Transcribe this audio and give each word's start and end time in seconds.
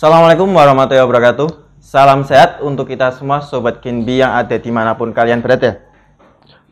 Assalamualaikum 0.00 0.48
warahmatullahi 0.56 1.04
wabarakatuh. 1.04 1.76
Salam 1.76 2.24
sehat 2.24 2.64
untuk 2.64 2.88
kita 2.88 3.12
semua 3.12 3.44
Sobat 3.44 3.84
Genbi 3.84 4.24
yang 4.24 4.32
ada 4.32 4.56
di 4.56 4.72
mana 4.72 4.96
pun 4.96 5.12
kalian 5.12 5.44
berada. 5.44 5.76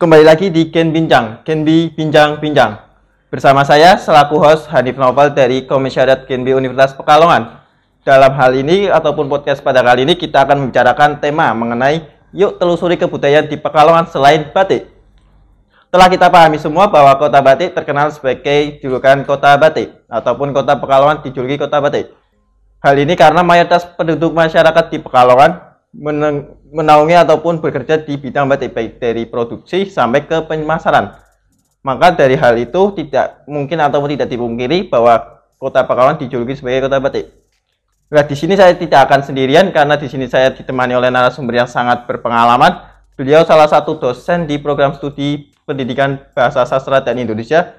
Kembali 0.00 0.24
lagi 0.24 0.48
di 0.48 0.72
Gen 0.72 0.96
Bincang, 0.96 1.44
Genbi 1.44 1.92
Bincang 1.92 2.40
Bincang. 2.40 2.80
Bersama 3.28 3.68
saya 3.68 4.00
selaku 4.00 4.40
host 4.40 4.72
Hanif 4.72 4.96
Novel 4.96 5.36
dari 5.36 5.68
Komisariat 5.68 6.24
Genbi 6.24 6.56
Universitas 6.56 6.96
Pekalongan. 6.96 7.60
Dalam 8.00 8.32
hal 8.32 8.56
ini 8.56 8.88
ataupun 8.88 9.28
podcast 9.28 9.60
pada 9.60 9.84
kali 9.84 10.08
ini 10.08 10.16
kita 10.16 10.48
akan 10.48 10.64
membicarakan 10.64 11.20
tema 11.20 11.52
mengenai 11.52 12.08
yuk 12.32 12.56
telusuri 12.56 12.96
kebudayaan 12.96 13.44
di 13.44 13.60
Pekalongan 13.60 14.08
selain 14.08 14.48
batik. 14.56 14.88
Telah 15.92 16.08
kita 16.08 16.32
pahami 16.32 16.56
semua 16.56 16.88
bahwa 16.88 17.12
kota 17.20 17.44
batik 17.44 17.76
terkenal 17.76 18.08
sebagai 18.08 18.80
julukan 18.80 19.20
kota 19.28 19.52
batik 19.60 19.92
ataupun 20.08 20.56
kota 20.56 20.80
Pekalongan 20.80 21.20
dijuluki 21.20 21.60
kota 21.60 21.76
batik. 21.76 22.17
Hal 22.78 22.94
ini 22.94 23.18
karena 23.18 23.42
mayoritas 23.42 23.82
penduduk 23.98 24.30
masyarakat 24.30 24.84
di 24.94 25.02
Pekalongan 25.02 25.66
menaungi 26.70 27.16
ataupun 27.18 27.58
bekerja 27.58 27.98
di 27.98 28.14
bidang 28.14 28.46
batik 28.46 28.70
baik 28.70 29.02
dari 29.02 29.26
produksi 29.26 29.90
sampai 29.90 30.30
ke 30.30 30.46
pemasaran. 30.46 31.18
Maka 31.82 32.14
dari 32.14 32.38
hal 32.38 32.54
itu 32.54 32.94
tidak 32.94 33.42
mungkin 33.50 33.82
ataupun 33.82 34.14
tidak 34.14 34.30
dipungkiri 34.30 34.86
bahwa 34.86 35.42
kota 35.58 35.82
Pekalongan 35.82 36.22
dijuluki 36.22 36.54
sebagai 36.54 36.86
kota 36.86 37.02
batik. 37.02 37.26
Nah, 38.08 38.24
di 38.24 38.36
sini 38.38 38.54
saya 38.54 38.72
tidak 38.78 39.10
akan 39.10 39.20
sendirian 39.26 39.68
karena 39.74 39.98
di 39.98 40.06
sini 40.06 40.30
saya 40.30 40.54
ditemani 40.54 40.94
oleh 40.94 41.10
narasumber 41.10 41.58
yang 41.58 41.68
sangat 41.68 42.06
berpengalaman. 42.06 42.78
Beliau 43.18 43.42
salah 43.42 43.66
satu 43.66 43.98
dosen 43.98 44.46
di 44.46 44.54
program 44.62 44.94
studi 44.94 45.50
pendidikan 45.66 46.22
bahasa 46.30 46.62
sastra 46.62 47.02
dan 47.02 47.18
Indonesia 47.18 47.74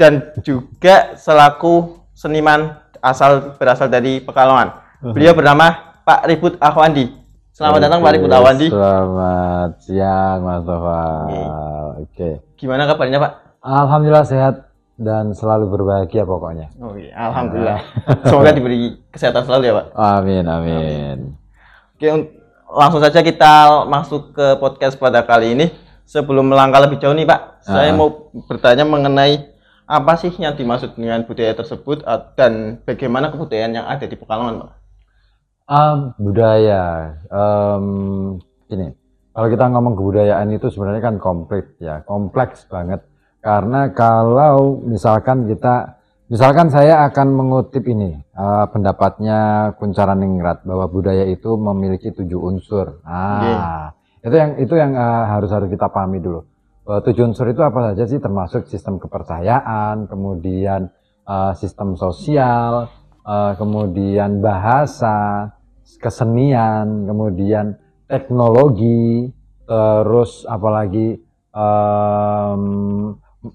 dan 0.00 0.32
juga 0.40 1.12
selaku 1.20 2.00
seniman 2.16 2.80
asal 3.00 3.56
berasal 3.56 3.88
dari 3.88 4.20
Pekalongan. 4.20 4.76
Beliau 5.00 5.32
bernama 5.32 5.96
Pak 6.04 6.28
Ribut 6.28 6.54
Ahwandi. 6.60 7.08
Selamat 7.50 7.80
datang 7.82 8.00
Pak 8.00 8.12
Ribut 8.14 8.32
Ahwandi. 8.32 8.68
Selamat 8.68 9.70
siang 9.80 10.38
Mas 10.40 10.62
Tova. 10.64 11.02
Oke. 11.98 12.40
Gimana 12.56 12.84
kabarnya 12.84 13.18
Pak? 13.18 13.32
Alhamdulillah 13.60 14.24
sehat 14.24 14.54
dan 14.96 15.32
selalu 15.32 15.68
berbahagia 15.68 16.24
pokoknya. 16.24 16.68
Oh 16.76 16.92
iya, 16.96 17.12
Alhamdulillah. 17.16 17.80
Semoga 18.24 18.52
diberi 18.52 19.00
kesehatan 19.08 19.44
selalu 19.44 19.62
ya 19.68 19.74
Pak. 19.76 19.86
Amin 19.96 20.44
amin. 20.44 21.18
Oke, 21.96 22.06
un- 22.08 22.28
langsung 22.70 23.00
saja 23.00 23.20
kita 23.20 23.52
masuk 23.84 24.32
ke 24.32 24.56
podcast 24.56 24.96
pada 24.96 25.24
kali 25.24 25.56
ini. 25.56 25.66
Sebelum 26.04 26.42
melangkah 26.42 26.82
lebih 26.82 26.98
jauh 26.98 27.14
nih 27.14 27.22
Pak, 27.22 27.62
saya 27.62 27.92
Ah. 27.92 27.96
mau 27.96 28.10
bertanya 28.50 28.82
mengenai 28.82 29.49
apa 29.90 30.14
sih 30.14 30.30
yang 30.38 30.54
dimaksud 30.54 30.94
dengan 30.94 31.26
budaya 31.26 31.50
tersebut 31.58 32.06
ah, 32.06 32.30
dan 32.38 32.78
bagaimana 32.86 33.34
kebudayaan 33.34 33.74
yang 33.74 33.86
ada 33.90 34.06
di 34.06 34.14
Pekalongan 34.14 34.62
Pak? 34.62 34.70
Ah, 35.66 36.14
budaya. 36.14 37.14
Em, 37.26 37.86
ini 38.70 38.94
kalau 39.34 39.48
kita 39.50 39.66
ngomong 39.66 39.94
kebudayaan 39.98 40.46
itu 40.54 40.70
sebenarnya 40.70 41.02
kan 41.02 41.16
komplit 41.18 41.74
ya, 41.82 42.06
kompleks 42.06 42.70
banget. 42.70 43.02
Karena 43.42 43.90
kalau 43.90 44.78
misalkan 44.86 45.50
kita, 45.50 45.98
misalkan 46.30 46.70
saya 46.70 47.08
akan 47.10 47.34
mengutip 47.34 47.82
ini 47.90 48.14
eh, 48.14 48.66
pendapatnya 48.70 49.72
Kuncaraningrat 49.74 50.62
bahwa 50.62 50.86
budaya 50.86 51.26
itu 51.26 51.58
memiliki 51.58 52.14
tujuh 52.14 52.38
unsur. 52.38 53.02
Ah, 53.02 53.90
itu 54.22 54.34
yang 54.38 54.50
itu 54.54 54.74
yang 54.78 54.94
eh, 54.94 55.24
harus 55.26 55.50
harus 55.50 55.66
kita 55.66 55.90
pahami 55.90 56.22
dulu. 56.22 56.46
Bahwa 56.84 57.00
tujuh 57.04 57.28
unsur 57.28 57.46
itu 57.52 57.60
apa 57.60 57.92
saja 57.92 58.04
sih? 58.08 58.18
Termasuk 58.18 58.66
sistem 58.66 58.96
kepercayaan, 58.96 60.08
kemudian 60.08 60.88
eh, 61.28 61.52
sistem 61.56 61.94
sosial, 61.94 62.88
eh, 63.26 63.52
kemudian 63.60 64.40
bahasa, 64.40 65.50
kesenian, 66.00 67.04
kemudian 67.04 67.76
teknologi, 68.08 69.30
terus 69.70 70.42
apalagi 70.50 71.20
em, 71.54 72.62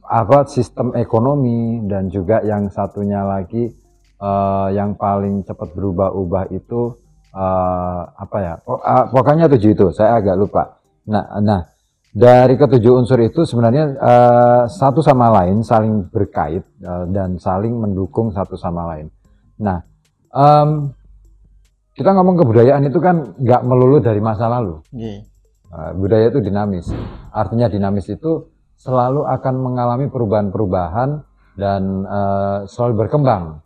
apa 0.07 0.47
sistem 0.47 0.95
ekonomi 0.95 1.83
dan 1.91 2.07
juga 2.07 2.39
yang 2.39 2.71
satunya 2.71 3.27
lagi 3.27 3.73
eh, 4.21 4.67
yang 4.71 4.95
paling 4.95 5.43
cepat 5.43 5.75
berubah-ubah 5.75 6.55
itu 6.55 6.95
eh, 7.35 8.01
apa 8.15 8.37
ya? 8.39 8.53
Oh, 8.63 8.79
ah, 8.79 9.09
pokoknya 9.11 9.51
tujuh 9.51 9.75
itu, 9.75 9.87
saya 9.91 10.23
agak 10.23 10.39
lupa. 10.39 10.79
Nah, 11.05 11.37
nah 11.43 11.74
dari 12.15 12.55
ketujuh 12.55 12.95
unsur 12.95 13.19
itu 13.19 13.43
sebenarnya 13.43 13.83
eh, 13.99 14.63
satu 14.71 15.03
sama 15.03 15.27
lain 15.35 15.59
saling 15.67 16.07
berkait 16.07 16.63
eh, 16.63 17.05
dan 17.11 17.35
saling 17.35 17.75
mendukung 17.75 18.31
satu 18.31 18.55
sama 18.55 18.87
lain. 18.95 19.11
Nah, 19.59 19.83
em, 20.31 20.95
kita 21.95 22.11
ngomong 22.11 22.39
kebudayaan 22.43 22.87
itu 22.87 22.99
kan 22.99 23.35
nggak 23.39 23.61
melulu 23.63 24.03
dari 24.03 24.19
masa 24.19 24.51
lalu. 24.51 24.83
Iya. 24.91 25.23
Uh, 25.71 25.91
budaya 25.95 26.27
itu 26.27 26.43
dinamis. 26.43 26.91
Artinya 27.31 27.71
dinamis 27.71 28.07
itu 28.11 28.51
selalu 28.75 29.23
akan 29.27 29.55
mengalami 29.59 30.11
perubahan-perubahan 30.11 31.23
dan 31.55 32.03
uh, 32.03 32.67
selalu 32.67 33.07
berkembang. 33.07 33.63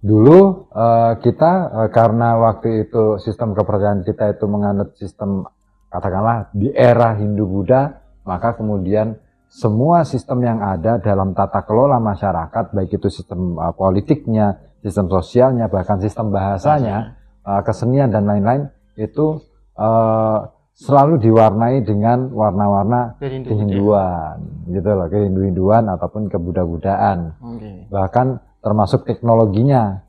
Dulu 0.00 0.68
uh, 0.72 1.20
kita 1.20 1.52
uh, 1.72 1.88
karena 1.92 2.40
waktu 2.40 2.88
itu 2.88 3.20
sistem 3.20 3.52
kepercayaan 3.52 4.02
kita 4.02 4.32
itu 4.32 4.44
menganut 4.48 4.96
sistem 4.96 5.44
katakanlah 5.92 6.48
di 6.56 6.72
era 6.72 7.12
Hindu 7.14 7.44
Buddha, 7.44 8.00
maka 8.24 8.56
kemudian 8.56 9.20
semua 9.52 10.08
sistem 10.08 10.40
yang 10.40 10.64
ada 10.64 10.96
dalam 10.96 11.36
tata 11.36 11.60
kelola 11.68 12.00
masyarakat, 12.00 12.72
baik 12.72 12.96
itu 12.96 13.12
sistem 13.12 13.60
uh, 13.60 13.76
politiknya, 13.76 14.56
sistem 14.80 15.12
sosialnya, 15.12 15.68
bahkan 15.68 16.00
sistem 16.00 16.32
bahasanya, 16.32 17.20
uh, 17.44 17.60
kesenian 17.60 18.08
dan 18.08 18.24
lain-lain 18.24 18.72
itu 18.96 19.44
uh, 19.76 20.48
selalu 20.72 21.20
diwarnai 21.20 21.84
dengan 21.84 22.32
warna-warna 22.32 23.20
Dari 23.20 23.44
Hindu 23.44 23.48
kehinduan 23.52 24.36
gitu 24.72 24.88
loh 24.88 25.08
kehindu-hinduan 25.12 25.84
ataupun 25.84 26.32
kebuddha-buddhaan 26.32 27.18
Oke. 27.44 27.92
bahkan 27.92 28.40
termasuk 28.64 29.04
teknologinya 29.04 30.00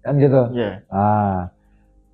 kan 0.00 0.14
gitu 0.16 0.54
Iya. 0.54 0.86
nah 0.86 1.50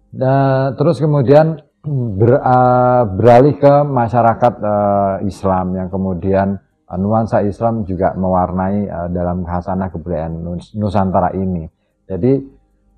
da- 0.08 0.72
terus 0.72 0.96
kemudian 0.98 1.60
ber- 1.88 2.42
uh, 2.42 3.02
beralih 3.06 3.56
ke 3.56 3.74
masyarakat 3.86 4.54
uh, 4.60 5.14
Islam 5.22 5.78
yang 5.78 5.88
kemudian 5.88 6.58
uh, 6.90 6.98
nuansa 6.98 7.46
Islam 7.46 7.86
juga 7.86 8.12
mewarnai 8.18 8.90
uh, 8.90 9.08
dalam 9.08 9.46
khasanah 9.46 9.88
kebudayaan 9.94 10.34
Nus- 10.42 10.74
Nusantara 10.74 11.32
ini. 11.38 11.64
Jadi 12.06 12.42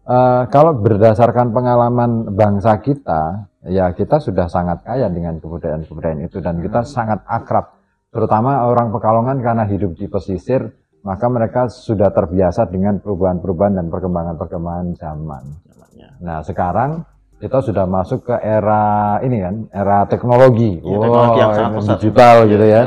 uh, 0.09 0.48
kalau 0.48 0.77
berdasarkan 0.81 1.53
pengalaman 1.53 2.32
bangsa 2.32 2.81
kita 2.81 3.53
ya 3.69 3.93
kita 3.93 4.19
sudah 4.19 4.48
sangat 4.48 4.82
kaya 4.84 5.12
dengan 5.12 5.37
kebudayaan-kebudayaan 5.38 6.25
itu 6.25 6.41
dan 6.41 6.59
kita 6.65 6.82
sangat 6.88 7.22
akrab. 7.28 7.77
Terutama 8.09 8.65
orang 8.65 8.88
Pekalongan 8.88 9.44
karena 9.44 9.69
hidup 9.69 9.93
di 9.94 10.09
pesisir 10.09 10.65
maka 11.04 11.31
mereka 11.31 11.71
sudah 11.71 12.10
terbiasa 12.10 12.66
dengan 12.69 12.98
perubahan-perubahan 12.98 13.78
dan 13.78 13.87
perkembangan-perkembangan 13.87 14.88
zaman. 14.98 15.44
Nah 16.19 16.43
sekarang 16.43 17.06
kita 17.38 17.59
sudah 17.62 17.87
masuk 17.87 18.26
ke 18.26 18.37
era 18.43 19.16
ini 19.22 19.38
kan, 19.38 19.56
era 19.71 19.99
teknologi, 20.10 20.82
Iya, 20.82 20.99
teknologi 20.99 21.38
yang 21.38 21.53
Wow, 21.54 21.59
sangat 21.59 21.82
digital 22.03 22.34
Iya, 22.43 22.50
gitu 22.50 22.66
ya. 22.66 22.82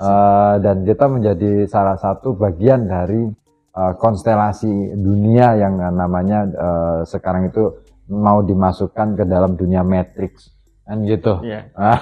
Eh, 0.00 0.54
dan 0.64 0.76
kita 0.88 1.04
menjadi 1.12 1.52
salah 1.68 1.96
satu 2.00 2.32
bagian 2.32 2.88
dari 2.88 3.28
eh, 3.72 3.92
konstelasi 4.00 4.96
dunia 4.96 5.60
yang 5.60 5.76
namanya 5.92 6.48
eh, 6.48 6.98
sekarang 7.04 7.52
itu 7.52 7.84
mau 8.08 8.40
dimasukkan 8.40 9.16
ke 9.20 9.24
dalam 9.28 9.56
dunia 9.60 9.84
matrix 9.84 10.52
kan 10.82 10.98
gitu. 11.06 11.38
Iya. 11.44 11.60
Ah, 11.76 12.00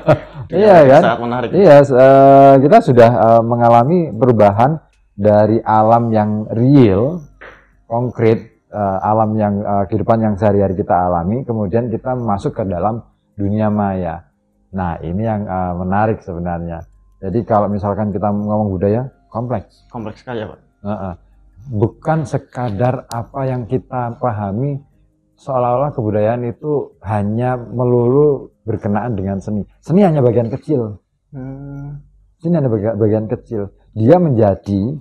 iya 0.52 0.74
yang 0.84 0.90
kan? 0.90 1.02
Sangat 1.06 1.20
menarik. 1.22 1.48
Iya, 1.54 1.76
eh, 1.86 2.54
kita 2.66 2.78
sudah 2.82 3.10
eh, 3.14 3.42
mengalami 3.46 4.10
perubahan 4.10 4.78
dari 5.14 5.58
alam 5.62 6.10
yang 6.14 6.46
real, 6.50 7.22
konkret, 7.90 8.57
eh, 8.72 8.98
alam 9.02 9.30
yang 9.36 9.54
eh, 9.60 9.84
kehidupan 9.88 10.18
yang 10.20 10.34
sehari-hari 10.36 10.76
kita 10.76 10.94
alami, 10.94 11.44
kemudian 11.44 11.88
kita 11.88 12.14
masuk 12.14 12.56
ke 12.56 12.64
dalam 12.68 13.04
dunia 13.34 13.72
maya. 13.72 14.28
Nah, 14.72 15.00
ini 15.00 15.22
yang 15.24 15.48
eh, 15.48 15.72
menarik 15.76 16.20
sebenarnya. 16.20 16.84
Jadi 17.18 17.42
kalau 17.42 17.66
misalkan 17.66 18.14
kita 18.14 18.30
ngomong 18.30 18.70
budaya, 18.70 19.10
kompleks. 19.32 19.88
Kompleks 19.90 20.22
sekali 20.22 20.44
ya 20.44 20.54
Pak. 20.54 20.60
Heeh. 20.86 21.14
Bukan 21.68 22.18
sekadar 22.24 23.10
apa 23.10 23.40
yang 23.44 23.66
kita 23.66 24.14
pahami 24.16 24.78
seolah-olah 25.38 25.90
kebudayaan 25.94 26.46
itu 26.46 26.98
hanya 27.02 27.58
melulu 27.58 28.54
berkenaan 28.66 29.14
dengan 29.14 29.38
seni. 29.42 29.66
Seni 29.82 30.06
hanya 30.06 30.22
bagian 30.22 30.50
kecil. 30.50 31.02
Hmm. 31.34 32.02
Seni 32.38 32.54
hanya 32.58 32.70
bagian, 32.70 32.94
bagian 32.98 33.26
kecil. 33.26 33.74
Dia 33.98 34.22
menjadi 34.22 34.98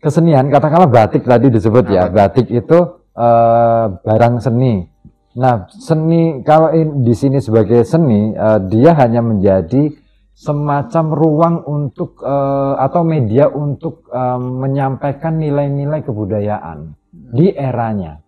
kesenian, 0.00 0.48
katakanlah 0.48 0.90
batik 0.90 1.24
tadi 1.24 1.50
disebut 1.50 1.84
ya. 1.90 2.08
Batik 2.08 2.48
itu 2.50 2.78
eh, 3.16 3.84
barang 4.00 4.34
seni. 4.42 4.84
Nah, 5.36 5.68
seni 5.68 6.40
kalau 6.40 6.72
in- 6.72 7.04
di 7.04 7.12
sini 7.12 7.38
sebagai 7.40 7.84
seni, 7.84 8.32
eh, 8.32 8.60
dia 8.68 8.96
hanya 8.96 9.20
menjadi 9.20 9.92
semacam 10.36 11.04
ruang 11.16 11.56
untuk 11.64 12.20
eh, 12.20 12.74
atau 12.80 13.02
media 13.04 13.48
untuk 13.48 14.08
eh, 14.08 14.40
menyampaikan 14.40 15.40
nilai-nilai 15.40 16.04
kebudayaan 16.04 16.92
di 17.10 17.52
eranya. 17.52 18.20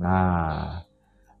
Nah, 0.00 0.84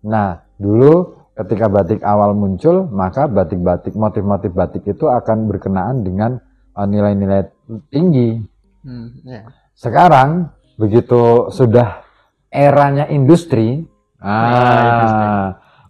nah 0.04 0.40
dulu 0.56 1.24
ketika 1.34 1.66
batik 1.66 2.00
awal 2.06 2.32
muncul, 2.32 2.86
maka 2.88 3.26
batik-batik 3.26 3.98
motif-motif 3.98 4.54
batik 4.54 4.84
itu 4.86 5.10
akan 5.10 5.50
berkenaan 5.50 6.06
dengan 6.06 6.38
uh, 6.78 6.86
nilai-nilai 6.86 7.50
tinggi. 7.90 8.38
Hmm, 8.84 9.08
ya. 9.24 9.48
Sekarang 9.74 10.52
begitu 10.76 11.48
sudah 11.50 12.04
eranya 12.52 13.08
industri, 13.08 13.82
ah, 14.20 14.78
industri. 15.00 15.26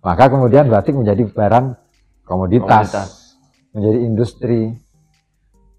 maka 0.01 0.25
kemudian 0.31 0.71
batik 0.71 0.95
menjadi 0.97 1.27
barang 1.29 1.67
komoditas, 2.25 2.89
Komoditas. 2.89 3.11
menjadi 3.77 3.99
industri. 4.01 4.61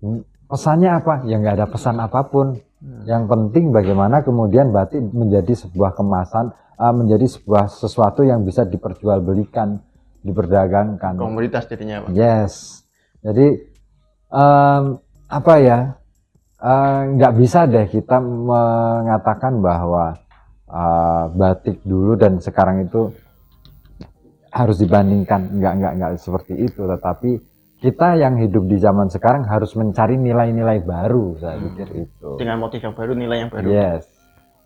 Hmm, 0.04 0.22
Pesannya 0.46 1.02
apa? 1.02 1.26
Ya 1.26 1.42
nggak 1.42 1.58
ada 1.58 1.68
pesan 1.68 1.98
apa 1.98 2.22
pun. 2.30 2.62
Hmm. 2.78 3.02
Yang 3.10 3.24
penting 3.26 3.74
bagaimana 3.74 4.22
kemudian 4.22 4.70
batik 4.70 5.02
menjadi 5.02 5.58
sebuah 5.58 5.98
kemasan, 5.98 6.54
uh, 6.78 6.94
menjadi 6.94 7.26
sebuah 7.26 7.66
sesuatu 7.66 8.22
yang 8.22 8.46
bisa 8.46 8.62
diperjualbelikan, 8.62 9.82
diperdagangkan. 10.22 11.18
Komoditas 11.18 11.66
jadinya, 11.66 12.06
Pak. 12.06 12.14
Yes. 12.14 12.86
Jadi 13.26 13.58
em, 14.30 14.84
apa 15.26 15.54
ya? 15.58 15.98
Eh, 16.66 17.02
nggak 17.14 17.34
bisa 17.38 17.60
deh 17.66 17.86
kita 17.86 18.18
mengatakan 18.18 19.62
bahwa 19.62 20.18
eh, 20.66 21.24
batik 21.32 21.86
dulu 21.86 22.18
dan 22.18 22.42
sekarang 22.42 22.84
itu 22.84 23.14
harus 24.50 24.80
dibandingkan. 24.80 25.52
Nggak 25.52 25.74
nggak 25.78 25.94
nggak 26.00 26.12
seperti 26.16 26.54
itu. 26.64 26.82
Tetapi 26.82 27.32
kita 27.76 28.16
yang 28.16 28.40
hidup 28.40 28.66
di 28.66 28.80
zaman 28.80 29.12
sekarang 29.12 29.44
harus 29.46 29.76
mencari 29.76 30.16
nilai-nilai 30.16 30.80
baru. 30.82 31.36
Saya 31.38 31.60
Hmm. 31.60 31.66
pikir 31.70 31.88
itu. 32.08 32.30
Dengan 32.40 32.58
motif 32.64 32.80
yang 32.80 32.96
baru, 32.96 33.12
nilai 33.14 33.46
yang 33.46 33.52
baru. 33.52 33.68
Yes. 33.68 34.08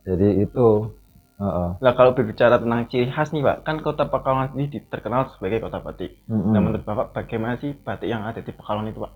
Jadi 0.05 0.45
itu. 0.45 0.93
heeh. 1.39 1.69
Nah, 1.79 1.93
kalau 1.95 2.11
berbicara 2.11 2.59
tentang 2.59 2.83
ciri 2.91 3.07
khas 3.07 3.31
nih, 3.31 3.39
Pak, 3.39 3.63
kan 3.63 3.79
kota 3.79 4.11
Pekalongan 4.11 4.59
ini 4.59 4.75
terkenal 4.91 5.31
sebagai 5.31 5.63
kota 5.63 5.79
batik. 5.79 6.19
Mm-mm. 6.27 6.51
Nah, 6.51 6.59
menurut 6.59 6.83
Bapak 6.83 7.15
bagaimana 7.15 7.55
sih 7.55 7.71
batik 7.79 8.11
yang 8.11 8.27
ada 8.27 8.43
di 8.43 8.51
Pekalongan 8.51 8.91
itu, 8.91 8.99
Pak? 8.99 9.13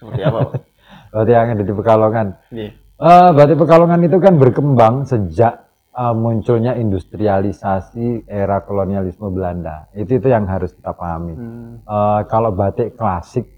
Seperti 0.00 0.20
apa, 0.24 0.38
Pak? 0.40 0.54
Berarti 1.10 1.30
yang 1.32 1.54
ada 1.54 1.64
di 1.64 1.74
Pekalongan. 1.74 2.26
Iya. 2.50 2.70
Eh, 2.96 3.28
batik 3.32 3.58
Pekalongan 3.60 4.00
itu 4.04 4.16
kan 4.16 4.34
berkembang 4.36 5.04
sejak 5.04 5.54
eh, 5.92 6.14
munculnya 6.14 6.76
industrialisasi 6.76 8.24
era 8.24 8.60
kolonialisme 8.60 9.28
Belanda. 9.30 9.88
Itu 9.92 10.16
itu 10.16 10.28
yang 10.28 10.44
harus 10.44 10.72
kita 10.72 10.92
pahami. 10.92 11.34
Hmm. 11.34 11.72
Eh, 11.82 12.20
kalau 12.28 12.52
batik 12.52 12.96
klasik 12.96 13.48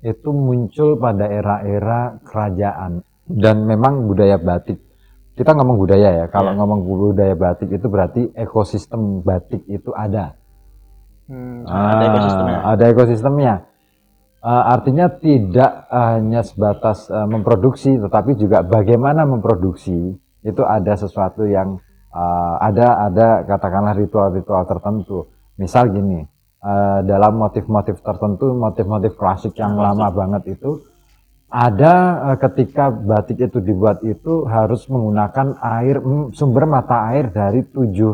itu 0.00 0.30
muncul 0.30 1.00
pada 1.00 1.24
era-era 1.26 2.20
kerajaan 2.22 3.00
dan 3.24 3.64
memang 3.64 4.04
budaya 4.04 4.36
batik. 4.36 4.76
Kita 5.34 5.50
ngomong 5.50 5.80
budaya 5.80 6.22
ya. 6.22 6.26
Kalau 6.30 6.54
Iya. 6.54 6.58
ngomong 6.62 6.80
budaya 6.84 7.34
batik 7.34 7.72
itu 7.72 7.86
berarti 7.88 8.30
ekosistem 8.36 9.24
batik 9.24 9.66
itu 9.66 9.90
ada. 9.90 10.38
Hmm, 11.24 11.64
ada 11.64 12.04
Ah, 12.04 12.08
ekosistemnya. 12.12 12.58
Ada 12.62 12.84
ekosistemnya. 12.92 13.54
Eh, 14.44 14.64
artinya 14.68 15.08
tidak 15.08 15.88
hanya 15.88 16.44
sebatas 16.44 17.08
eh, 17.08 17.24
memproduksi, 17.24 17.96
tetapi 17.96 18.36
juga 18.36 18.60
bagaimana 18.60 19.24
memproduksi 19.24 20.12
itu 20.44 20.62
ada 20.68 20.92
sesuatu 21.00 21.48
yang 21.48 21.80
eh, 22.12 22.54
ada 22.60 23.08
ada 23.08 23.28
katakanlah 23.48 23.96
ritual-ritual 23.96 24.68
tertentu. 24.68 25.32
Misal 25.56 25.88
gini, 25.88 26.20
eh, 26.60 26.98
dalam 27.08 27.40
motif-motif 27.40 28.04
tertentu, 28.04 28.52
motif-motif 28.52 29.16
klasik 29.16 29.56
yang 29.56 29.80
lama 29.80 30.12
banget 30.12 30.60
itu 30.60 30.76
ada 31.48 31.94
ketika 32.36 32.90
batik 32.90 33.38
itu 33.38 33.62
dibuat 33.62 34.02
itu 34.02 34.44
harus 34.44 34.84
menggunakan 34.90 35.56
air 35.62 36.02
sumber 36.34 36.66
mata 36.66 37.08
air 37.08 37.30
dari 37.30 37.62
tujuh 37.62 38.12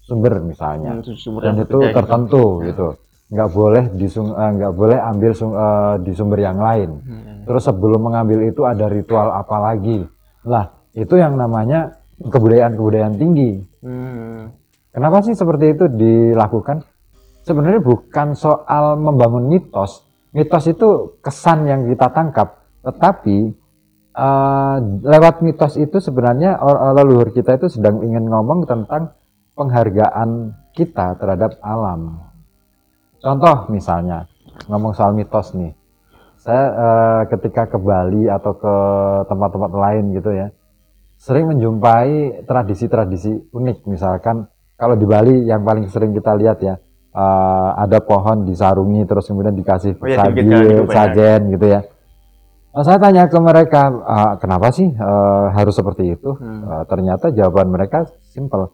sumber 0.00 0.38
misalnya 0.40 0.96
Hmm, 0.96 1.04
sumber 1.12 1.42
dan 1.42 1.54
itu 1.58 1.74
berbeda 1.74 1.90
gitu. 1.90 1.96
tertentu 1.98 2.44
gitu 2.64 2.88
nggak 3.28 3.50
boleh 3.52 3.84
di 3.92 4.06
eh, 4.08 4.50
nggak 4.56 4.72
boleh 4.72 4.98
ambil 4.98 5.32
sum- 5.36 5.56
eh, 5.56 5.94
di 6.00 6.12
sumber 6.16 6.40
yang 6.40 6.56
lain 6.56 6.90
Hmm. 7.04 7.44
terus 7.44 7.68
sebelum 7.68 8.00
mengambil 8.08 8.48
itu 8.48 8.64
ada 8.64 8.88
ritual 8.88 9.28
apa 9.32 9.56
lagi 9.60 10.04
lah 10.48 10.72
itu 10.96 11.14
yang 11.16 11.36
namanya 11.36 12.00
kebudayaan-kebudayaan 12.18 13.20
tinggi 13.20 13.60
Hmm. 13.84 14.52
kenapa 14.90 15.20
sih 15.22 15.36
seperti 15.36 15.76
itu 15.76 15.84
dilakukan 15.92 16.82
sebenarnya 17.44 17.84
bukan 17.84 18.32
soal 18.32 18.96
membangun 18.96 19.44
mitos 19.46 20.08
mitos 20.32 20.64
itu 20.66 21.20
kesan 21.20 21.68
yang 21.68 21.84
kita 21.84 22.08
tangkap 22.08 22.64
tetapi 22.80 23.52
eh, 24.16 24.76
lewat 25.04 25.44
mitos 25.44 25.76
itu 25.76 26.00
sebenarnya 26.00 26.56
leluhur 26.96 27.28
kita 27.30 27.60
itu 27.60 27.68
sedang 27.68 28.00
ingin 28.00 28.24
ngomong 28.24 28.64
tentang 28.64 29.12
penghargaan 29.52 30.54
kita 30.70 31.18
terhadap 31.18 31.58
alam. 31.58 32.27
Contoh 33.18 33.66
misalnya 33.68 34.26
ngomong 34.70 34.94
soal 34.94 35.10
mitos 35.14 35.54
nih, 35.54 35.74
saya 36.38 36.64
eh, 36.70 37.22
ketika 37.34 37.66
ke 37.66 37.78
Bali 37.78 38.30
atau 38.30 38.54
ke 38.54 38.74
tempat-tempat 39.26 39.72
lain 39.74 40.04
gitu 40.14 40.30
ya, 40.34 40.48
sering 41.18 41.50
menjumpai 41.50 42.46
tradisi-tradisi 42.46 43.50
unik. 43.50 43.90
Misalkan 43.90 44.46
kalau 44.78 44.94
di 44.94 45.06
Bali 45.06 45.46
yang 45.46 45.66
paling 45.66 45.90
sering 45.90 46.14
kita 46.14 46.38
lihat 46.38 46.58
ya, 46.62 46.78
eh, 47.14 47.70
ada 47.74 47.98
pohon 47.98 48.46
disarungi 48.46 49.02
terus 49.04 49.26
kemudian 49.26 49.54
dikasih 49.54 49.98
Oh 49.98 50.06
saji, 50.06 50.42
banyak. 50.42 50.90
sajen 50.94 51.40
gitu 51.58 51.66
ya. 51.66 51.80
Nah, 52.68 52.84
saya 52.86 53.00
tanya 53.02 53.26
ke 53.26 53.38
mereka, 53.42 53.90
"Ah, 54.06 54.32
kenapa 54.38 54.70
sih 54.70 54.86
eh, 54.86 55.46
harus 55.50 55.74
seperti 55.74 56.14
itu? 56.14 56.38
Hmm. 56.38 56.62
Eh, 56.62 56.84
ternyata 56.86 57.34
jawaban 57.34 57.74
mereka 57.74 58.06
simpel. 58.30 58.70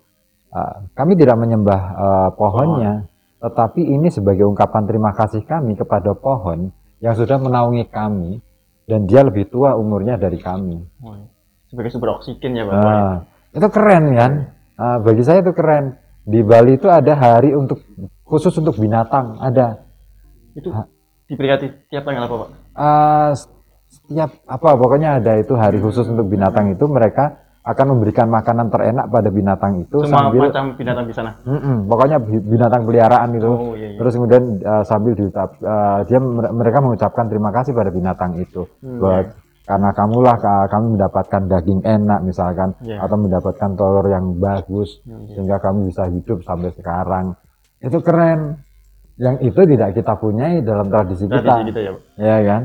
Ah, 0.53 0.85
kami 0.93 1.17
tidak 1.17 1.41
menyembah 1.41 1.81
eh, 1.97 2.29
pohonnya, 2.37 3.09
tetapi 3.45 3.85
ini 3.85 4.09
sebagai 4.09 4.49
ungkapan 4.49 4.89
terima 4.89 5.13
kasih 5.13 5.45
kami 5.45 5.77
kepada 5.77 6.17
pohon 6.17 6.73
yang 7.05 7.13
sudah 7.13 7.37
menaungi 7.37 7.85
kami 7.93 8.41
dan 8.89 9.05
dia 9.05 9.21
lebih 9.21 9.53
tua 9.53 9.77
umurnya 9.77 10.17
dari 10.17 10.41
kami. 10.41 10.81
Sebagai 11.69 11.93
sumber 11.93 12.17
oksigen 12.17 12.57
ya, 12.57 12.65
Pak. 12.65 12.73
Nah, 12.73 13.13
itu 13.53 13.69
keren 13.69 14.05
kan? 14.17 14.33
Ah, 14.81 14.97
bagi 14.97 15.21
saya 15.21 15.45
itu 15.45 15.53
keren. 15.53 16.01
Di 16.25 16.41
Bali 16.41 16.81
itu 16.81 16.89
ada 16.89 17.13
hari 17.13 17.53
untuk 17.53 17.85
khusus 18.25 18.57
untuk 18.57 18.81
binatang, 18.81 19.37
ada. 19.37 19.85
Itu 20.57 20.73
diperingati 21.29 21.93
tiap 21.93 22.09
tanggal 22.09 22.25
apa, 22.25 22.35
Pak? 22.41 22.49
Ah, 22.73 23.31
setiap 23.93 24.41
apa 24.49 24.69
pokoknya 24.73 25.21
ada 25.21 25.37
itu 25.37 25.53
hari 25.53 25.85
khusus 25.85 26.09
untuk 26.09 26.33
binatang 26.33 26.73
itu 26.73 26.89
mereka 26.89 27.44
akan 27.65 27.87
memberikan 27.91 28.29
makanan 28.29 28.69
terenak 28.69 29.09
pada 29.09 29.29
binatang 29.29 29.81
itu 29.81 29.97
Semua 29.99 30.29
sambil 30.29 30.41
macam 30.45 30.65
binatang 30.75 31.05
di 31.05 31.15
sana. 31.15 31.33
Mm-mm, 31.43 31.77
pokoknya 31.87 32.17
bi- 32.19 32.45
binatang 32.47 32.85
peliharaan 32.85 33.31
itu 33.33 33.49
Oh, 33.49 33.73
iya, 33.73 33.89
iya. 33.89 33.97
terus 33.97 34.13
kemudian 34.13 34.43
uh, 34.61 34.85
sambil 34.85 35.13
diucap 35.13 35.49
uh, 35.59 36.05
dia 36.05 36.19
mere- 36.19 36.53
mereka 36.53 36.79
mengucapkan 36.79 37.25
terima 37.25 37.49
kasih 37.51 37.73
pada 37.73 37.89
binatang 37.89 38.37
itu 38.37 38.69
Hmm, 38.79 39.01
buat 39.01 39.27
karena 39.65 39.91
kamulah 39.91 40.37
ka- 40.37 40.69
kami 40.69 40.87
mendapatkan 40.93 41.43
daging 41.47 41.81
enak 41.83 42.21
misalkan 42.21 42.77
Iya. 42.79 43.01
atau 43.01 43.17
mendapatkan 43.17 43.71
telur 43.73 44.07
yang 44.07 44.37
bagus 44.37 45.01
Hmm, 45.01 45.25
iya. 45.25 45.33
sehingga 45.33 45.57
kami 45.57 45.89
bisa 45.89 46.05
hidup 46.07 46.39
sampai 46.41 46.69
sekarang 46.71 47.33
itu 47.81 47.97
keren 47.99 48.61
yang 49.17 49.41
itu 49.41 49.61
tidak 49.65 49.95
kita 49.95 50.13
punyai 50.15 50.61
dalam 50.61 50.85
tradisi, 50.87 51.25
Tradisi 51.25 51.41
kita 51.41 51.65
kita 51.65 51.81
ya, 51.81 51.91
Pak. 51.91 52.03
ya 52.19 52.37
kan 52.43 52.63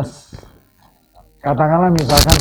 s- 0.00 0.40
katakanlah 1.38 1.90
misalkan 1.90 2.38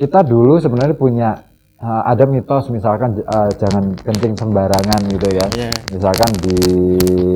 kita 0.00 0.24
dulu 0.24 0.56
sebenarnya 0.56 0.96
punya 0.96 1.30
eh, 1.76 2.02
ada 2.06 2.24
mitos 2.24 2.68
misalkan 2.68 3.20
eh, 3.20 3.50
jangan 3.54 3.92
kencing 3.94 4.32
sembarangan 4.32 5.00
gitu 5.06 5.28
ya 5.30 5.46
Iya. 5.50 5.70
misalkan 5.90 6.30
di 6.40 6.58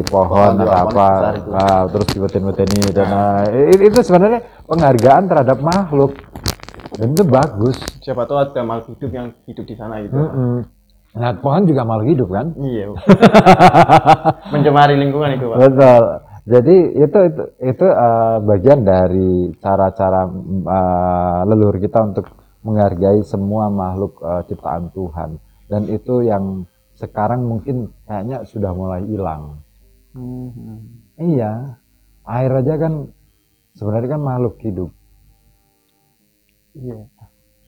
pohon 0.02 0.56
atau 0.56 0.72
apa 0.72 1.06
besar 1.12 1.34
itu. 1.36 1.50
ah, 1.52 1.82
terus 1.86 2.08
diweten-weteni 2.10 2.80
dan 2.90 3.08
eh, 3.12 3.44
i- 3.70 3.84
itu 3.84 4.00
sebenarnya 4.00 4.40
penghargaan 4.64 5.24
terhadap 5.26 5.58
makhluk 5.60 6.16
dan 6.94 7.10
itu 7.10 7.22
bagus 7.22 7.76
Siapa 8.00 8.24
tahu 8.24 8.38
ada 8.38 8.60
makhluk 8.62 8.96
hidup 8.96 9.12
yang 9.12 9.26
hidup 9.44 9.64
di 9.64 9.74
sana 9.74 10.00
gitu. 10.00 10.14
Mm-mm. 10.14 10.56
nah 11.14 11.30
pohon 11.36 11.62
juga 11.62 11.84
makhluk 11.84 12.08
hidup 12.10 12.28
kan 12.28 12.46
Iya. 12.56 12.96
Mencemari 14.52 14.94
lingkungan 14.94 15.30
itu, 15.32 15.46
Pak. 15.46 15.56
Betul. 15.58 16.02
Jadi 16.44 16.76
itu 16.94 17.18
itu 17.24 17.42
itu 17.62 17.86
eh, 17.86 18.36
bagian 18.42 18.80
dari 18.82 19.32
cara-cara 19.58 20.28
eh, 20.66 21.40
leluhur 21.46 21.76
kita 21.78 22.04
untuk 22.04 22.28
menghargai 22.64 23.20
semua 23.22 23.68
makhluk 23.68 24.18
eh, 24.24 24.42
ciptaan 24.48 24.90
Tuhan. 24.90 25.36
Dan 25.68 25.86
itu 25.92 26.24
yang 26.24 26.64
sekarang 26.96 27.44
mungkin 27.44 27.92
kayaknya 28.08 28.42
sudah 28.48 28.72
mulai 28.72 29.04
hilang. 29.04 29.60
Hmm. 30.16 30.80
Iya. 31.20 31.78
Air 32.24 32.52
aja 32.64 32.74
kan 32.80 33.12
sebenarnya 33.76 34.16
kan 34.16 34.22
makhluk 34.24 34.56
hidup. 34.64 34.90
Iya. 36.74 36.98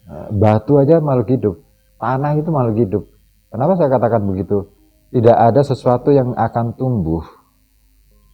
Eh, 0.08 0.28
Batu 0.32 0.80
aja 0.80 0.98
makhluk 0.98 1.28
hidup. 1.30 1.54
Tanah 2.00 2.32
itu 2.40 2.48
makhluk 2.48 2.76
hidup. 2.80 3.04
Kenapa 3.52 3.76
saya 3.76 3.92
katakan 3.92 4.24
begitu? 4.24 4.72
Tidak 5.12 5.36
ada 5.36 5.62
sesuatu 5.62 6.10
yang 6.10 6.34
akan 6.34 6.74
tumbuh 6.74 7.22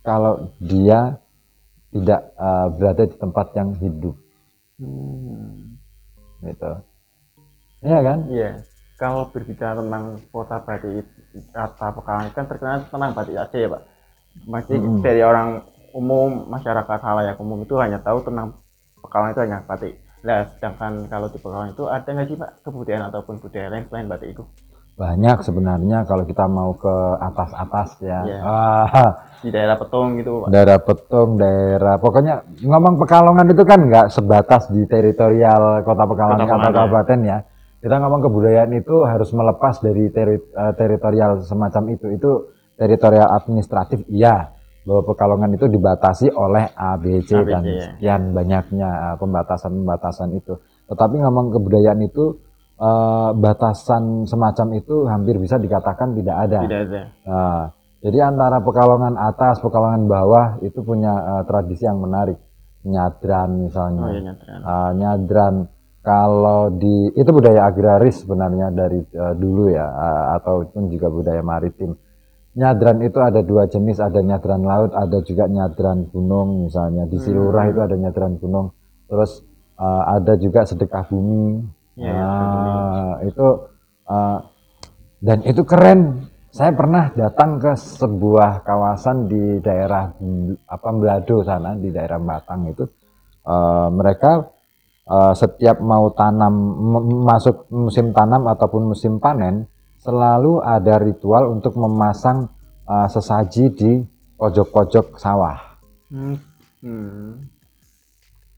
kalau 0.03 0.51
dia 0.63 1.19
tidak 1.93 2.33
eh, 2.33 2.67
berada 2.79 3.03
di 3.05 3.17
tempat 3.19 3.47
yang 3.59 3.71
hidup, 3.77 4.17
Hmm. 4.83 5.72
Gitu. 6.43 6.73
Iya 7.83 7.99
kan? 8.03 8.19
Iya. 8.31 8.51
kalau 9.03 9.27
berbicara 9.35 9.83
tentang 9.83 10.23
kota 10.31 10.63
batik 10.63 11.03
kata 11.51 11.87
Pekalongan 11.91 12.31
kan 12.31 12.47
terkenal 12.47 12.87
tentang 12.87 13.11
batik 13.11 13.35
aja 13.35 13.57
ya 13.59 13.69
pak 13.75 13.83
masih 14.47 14.79
Mm-mm. 14.79 15.03
dari 15.03 15.27
orang 15.27 15.67
umum 15.91 16.47
masyarakat 16.47 17.01
halayak 17.03 17.35
umum 17.43 17.67
itu 17.67 17.75
hanya 17.83 17.99
tahu 17.99 18.23
tentang 18.23 18.55
Pekalongan 19.03 19.35
itu 19.35 19.43
hanya 19.43 19.59
batik 19.67 19.95
nah 20.23 20.47
sedangkan 20.55 21.11
kalau 21.11 21.27
di 21.27 21.39
Pekalongan 21.43 21.75
itu 21.75 21.85
ada 21.91 22.07
nggak 22.07 22.27
sih 22.31 22.37
pak 22.39 22.51
kebudayaan 22.63 23.05
ataupun 23.11 23.35
budaya 23.43 23.69
lain 23.75 23.85
selain 23.91 24.07
batik 24.07 24.29
itu 24.39 24.43
banyak 24.93 25.41
sebenarnya 25.41 26.05
kalau 26.05 26.23
kita 26.23 26.45
mau 26.45 26.77
ke 26.77 26.95
atas-atas 27.19 27.97
ya 27.99 28.21
Iya. 28.23 28.41
Ah, 28.45 29.09
di 29.41 29.49
daerah 29.51 29.75
Petung 29.81 30.21
gitu 30.21 30.45
pak 30.45 30.49
daerah 30.53 30.79
Petung, 30.79 31.29
daerah 31.35 31.95
pokoknya 31.97 32.35
ngomong 32.63 33.01
Pekalongan 33.01 33.47
itu 33.51 33.63
kan 33.65 33.81
nggak 33.83 34.07
sebatas 34.13 34.69
di 34.69 34.85
teritorial 34.85 35.81
Kota 35.83 36.05
Pekalongan 36.05 36.45
atau 36.45 36.57
Pekalongan, 36.61 36.75
kabupaten 36.77 37.21
ya. 37.25 37.39
Kita 37.83 37.99
ngomong 37.99 38.21
kebudayaan 38.23 38.71
itu 38.79 38.95
harus 39.03 39.35
melepas 39.35 39.75
dari 39.83 40.07
teri- 40.15 40.39
eh, 40.55 40.73
teritorial 40.79 41.43
semacam 41.43 41.83
itu. 41.91 42.07
Itu 42.15 42.31
teritorial 42.79 43.27
administratif 43.35 44.07
iya 44.07 44.55
bahwa 44.87 45.03
Pekalongan 45.03 45.51
itu 45.57 45.67
dibatasi 45.67 46.31
oleh 46.31 46.71
ABC, 46.71 47.43
ABC, 47.43 47.51
dan 47.51 47.63
ya. 47.67 47.81
sekian 47.91 48.23
banyaknya 48.31 48.89
eh, 49.11 49.17
pembatasan-pembatasan 49.19 50.31
itu. 50.31 50.55
Tetapi 50.87 51.19
ngomong 51.19 51.51
kebudayaan 51.51 51.99
itu 52.07 52.39
eh, 52.77 53.31
batasan 53.37 54.25
semacam 54.25 54.67
itu 54.79 55.05
hampir 55.09 55.37
bisa 55.37 55.57
dikatakan 55.59 56.17
tidak 56.17 56.37
ada. 56.49 56.59
tidak 56.65 56.81
ada 56.89 57.03
Nah, 57.23 57.65
jadi 58.03 58.19
antara 58.35 58.59
Pekalongan 58.59 59.15
atas, 59.15 59.63
Pekalongan 59.63 60.11
bawah 60.11 60.47
itu 60.67 60.83
punya 60.83 61.15
eh, 61.15 61.43
tradisi 61.47 61.87
yang 61.87 62.03
menarik. 62.03 62.37
Nyadran 62.83 63.71
misalnya. 63.71 64.03
oh 64.03 64.11
iya 64.11 64.23
nyatran 64.27 64.59
Ah, 64.67 64.91
nyadran 64.91 65.55
kalau 66.03 66.67
di 66.75 67.15
itu 67.15 67.31
budaya 67.31 67.71
agraris 67.71 68.27
sebenarnya 68.27 68.75
dari 68.75 69.07
eh, 69.07 69.35
dulu 69.39 69.71
ya 69.71 69.87
ah, 69.87 70.25
ataupun 70.43 70.91
juga 70.91 71.07
budaya 71.07 71.47
maritim. 71.47 71.95
Nyadran 72.53 73.01
itu 73.07 73.17
ada 73.23 73.41
dua 73.41 73.65
jenis, 73.71 74.03
ada 74.03 74.19
nyadran 74.21 74.67
laut, 74.67 74.93
ada 74.93 75.23
juga 75.23 75.47
nyadran 75.47 76.11
gunung 76.11 76.69
misalnya. 76.69 77.07
Di 77.09 77.17
Silurah 77.23 77.71
itu 77.71 77.81
ada 77.81 77.95
nyadran 77.95 78.37
gunung. 78.43 78.75
Terus 79.07 79.47
ah, 79.79 80.19
ada 80.19 80.35
juga 80.35 80.67
sedekah 80.67 81.07
bumi. 81.07 81.63
Iya, 81.97 82.13
Nah, 82.13 83.13
itu 83.29 83.47
ah, 84.09 84.39
dan 85.23 85.39
itu 85.47 85.63
keren. 85.63 86.31
Saya 86.53 86.69
pernah 86.77 87.09
datang 87.17 87.57
ke 87.57 87.73
sebuah 87.73 88.61
kawasan 88.61 89.25
di 89.25 89.57
daerah 89.65 90.13
apa 90.69 90.89
Belado 90.93 91.41
sana 91.41 91.73
di 91.73 91.89
daerah 91.89 92.21
Batang 92.21 92.69
itu 92.69 92.85
eh, 93.49 93.89
mereka 93.89 94.53
eh, 95.09 95.33
setiap 95.33 95.81
mau 95.81 96.13
tanam 96.13 96.53
masuk 97.25 97.73
musim 97.73 98.13
tanam 98.13 98.45
ataupun 98.53 98.93
musim 98.93 99.17
panen 99.17 99.65
selalu 100.05 100.61
ada 100.61 101.01
ritual 101.01 101.57
untuk 101.57 101.73
memasang 101.81 102.53
eh, 102.85 103.09
sesaji 103.09 103.65
di 103.73 103.93
pojok-pojok 104.37 105.17
sawah. 105.17 105.57
hmm. 106.13 106.37
Hmm. 106.85 107.62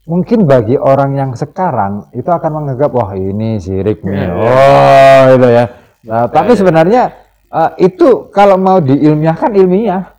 Mungkin 0.04 0.44
bagi 0.44 0.76
orang 0.76 1.16
yang 1.16 1.30
sekarang 1.32 2.12
itu 2.12 2.28
akan 2.28 2.50
menganggap 2.52 2.92
wah 2.92 3.16
ini 3.16 3.56
sirik 3.56 4.04
nih. 4.04 4.12
Iya, 4.12 4.28
iya. 4.28 4.34
Oh, 4.36 5.22
itu 5.32 5.48
ya. 5.48 5.64
Nah, 6.04 6.24
tapi 6.28 6.52
sebenarnya 6.52 7.02
eh, 7.48 7.70
itu 7.80 8.28
kalau 8.28 8.60
mau 8.60 8.76
diilmiahkan 8.78 9.56
ilmiah 9.56 10.12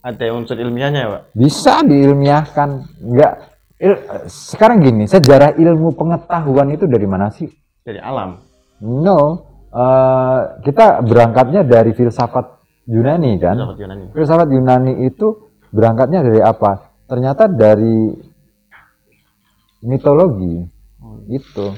ada 0.00 0.32
unsur 0.32 0.56
ilmiahnya 0.56 1.00
ya 1.02 1.08
pak 1.12 1.22
bisa 1.34 1.82
diilmiahkan. 1.82 2.68
Enggak 3.02 3.32
il- 3.76 4.02
sekarang 4.30 4.80
gini, 4.80 5.04
sejarah 5.04 5.58
ilmu 5.58 5.92
pengetahuan 5.92 6.70
itu 6.70 6.86
dari 6.86 7.04
mana 7.04 7.28
sih? 7.28 7.50
dari 7.80 7.96
alam 7.98 8.38
No, 8.80 9.42
eh, 9.68 10.40
kita 10.62 11.02
berangkatnya 11.02 11.66
dari 11.66 11.90
filsafat 11.90 12.62
Yunani 12.86 13.34
kan. 13.36 13.58
filsafat 13.58 13.76
Yunani 13.82 14.04
Filsafat 14.14 14.48
Yunani 14.48 14.92
itu 15.04 15.26
berangkatnya 15.68 16.22
dari 16.22 16.38
apa? 16.38 16.86
Ternyata 17.04 17.50
dari 17.50 18.29
mitologi 19.82 20.66
Oh, 21.00 21.16
itu. 21.32 21.72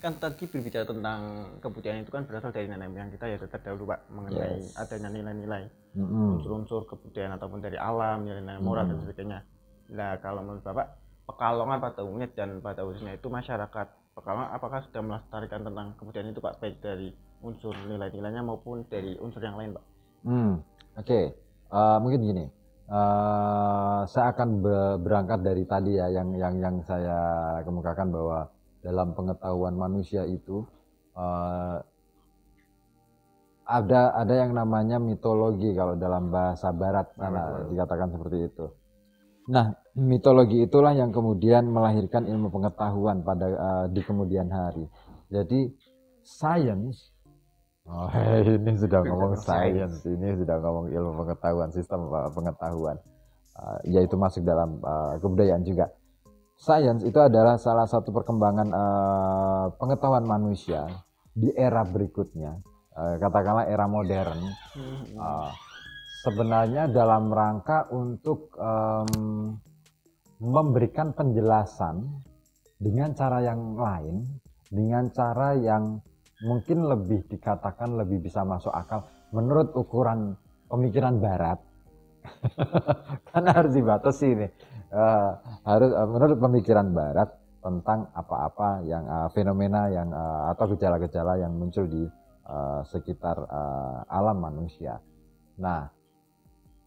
kan 0.00 0.16
tadi 0.16 0.48
berbicara 0.48 0.82
tentang 0.82 1.20
kebudayaan 1.60 2.02
itu 2.02 2.10
kan 2.10 2.24
berasal 2.24 2.50
dari 2.50 2.66
nenek 2.66 2.88
moyang 2.88 3.12
kita 3.12 3.28
ya 3.28 3.36
terdahulu 3.36 3.84
pak 3.86 4.00
mengenai 4.10 4.64
Yes. 4.64 4.72
adanya 4.74 5.12
nilai-nilai 5.12 5.68
Mm-mm. 5.94 6.40
unsur-unsur 6.40 6.88
kebudayaan 6.88 7.36
ataupun 7.36 7.60
dari 7.60 7.76
alam 7.76 8.24
nilai-nilai 8.24 8.58
moral 8.58 8.88
dan 8.88 8.96
sebagainya 8.98 9.44
nah 9.92 10.16
kalau 10.18 10.40
menurut 10.40 10.64
bapak 10.64 10.96
pekalongan 11.28 11.78
pada 11.78 12.00
umumnya 12.00 12.32
dan 12.32 12.58
pada 12.58 12.80
khususnya 12.80 13.12
itu 13.14 13.28
masyarakat 13.28 13.86
pekalongan 14.16 14.48
apakah 14.50 14.80
sudah 14.88 15.02
melestarikan 15.04 15.60
tentang 15.62 15.86
kebudayaan 16.00 16.32
itu 16.32 16.40
pak 16.40 16.54
baik 16.58 16.76
dari 16.80 17.08
unsur 17.44 17.76
nilai-nilainya 17.86 18.40
maupun 18.42 18.88
dari 18.88 19.14
unsur 19.20 19.44
yang 19.44 19.54
lain 19.54 19.76
pak 19.76 19.84
Hmm, 20.20 20.60
oke. 20.96 21.20
Eh, 21.70 21.96
mungkin 22.00 22.20
gini. 22.20 22.44
Eh, 22.90 24.00
saya 24.10 24.34
akan 24.34 24.66
be- 24.66 24.98
berangkat 25.06 25.46
dari 25.46 25.62
tadi 25.62 25.94
ya 25.94 26.10
yang 26.10 26.34
yang 26.34 26.58
yang 26.58 26.76
saya 26.82 27.18
kemukakan 27.62 28.10
bahwa 28.10 28.50
dalam 28.82 29.14
pengetahuan 29.14 29.78
manusia 29.78 30.26
itu 30.26 30.66
eh, 31.14 31.78
ada 33.70 34.10
ada 34.10 34.34
yang 34.34 34.58
namanya 34.58 34.98
mitologi 34.98 35.70
kalau 35.70 35.94
dalam 35.94 36.34
bahasa 36.34 36.74
barat 36.74 37.06
sana 37.14 37.62
dikatakan 37.70 38.10
seperti 38.10 38.38
itu. 38.50 38.66
Nah, 39.54 39.70
mitologi 39.94 40.66
itulah 40.66 40.90
yang 40.90 41.14
kemudian 41.14 41.70
melahirkan 41.70 42.26
ilmu 42.26 42.50
pengetahuan 42.50 43.22
pada 43.22 43.46
eh, 43.54 43.86
di 43.94 44.02
kemudian 44.02 44.50
hari. 44.50 44.82
Jadi 45.30 45.70
science 46.26 47.14
Oh, 47.90 48.06
ini 48.46 48.72
sudah 48.78 49.02
ngomong 49.02 49.34
science, 49.42 50.06
ini 50.06 50.38
sudah 50.38 50.62
ngomong 50.62 50.94
ilmu 50.94 51.12
pengetahuan, 51.26 51.68
sistem 51.74 52.06
uh, 52.10 52.30
pengetahuan, 52.30 52.98
Uh, 53.60 53.76
yaitu 53.84 54.14
masuk 54.16 54.46
dalam 54.46 54.78
uh, 54.80 55.20
kebudayaan 55.20 55.60
juga. 55.66 55.90
Science 56.56 57.02
itu 57.04 57.18
adalah 57.18 57.58
salah 57.58 57.84
satu 57.84 58.08
perkembangan 58.14 58.68
uh, 58.72 59.64
pengetahuan 59.76 60.24
manusia 60.24 60.86
di 61.34 61.50
era 61.52 61.82
berikutnya, 61.84 62.56
Uh, 62.90 63.16
katakanlah 63.22 63.70
era 63.70 63.86
modern. 63.86 64.38
Uh, 65.14 65.50
sebenarnya 66.26 66.90
dalam 66.90 67.30
rangka 67.30 67.86
untuk 67.94 68.50
um, 68.58 69.54
memberikan 70.42 71.14
penjelasan 71.14 72.02
dengan 72.82 73.14
cara 73.14 73.46
yang 73.46 73.78
lain, 73.78 74.26
dengan 74.68 75.06
cara 75.14 75.54
yang 75.54 76.02
mungkin 76.44 76.88
lebih 76.88 77.26
dikatakan 77.28 78.00
lebih 78.00 78.24
bisa 78.24 78.44
masuk 78.44 78.72
akal 78.72 79.04
menurut 79.30 79.72
ukuran 79.76 80.36
pemikiran 80.68 81.20
barat 81.20 81.58
karena 83.32 83.50
harus 83.56 83.72
dibatasi 83.72 84.28
nih 84.36 84.50
Eh, 84.90 85.30
harus 85.70 85.94
eh, 85.94 86.08
menurut 86.10 86.38
pemikiran 86.42 86.90
barat 86.90 87.30
tentang 87.62 88.10
apa-apa 88.10 88.82
yang 88.82 89.06
eh, 89.06 89.28
fenomena 89.30 89.86
yang 89.86 90.10
eh, 90.10 90.42
atau 90.50 90.66
gejala-gejala 90.74 91.38
yang 91.38 91.54
muncul 91.54 91.86
di 91.86 92.10
eh, 92.50 92.80
sekitar 92.90 93.38
eh, 93.38 93.98
alam 94.10 94.42
manusia. 94.42 94.98
Nah, 95.62 95.86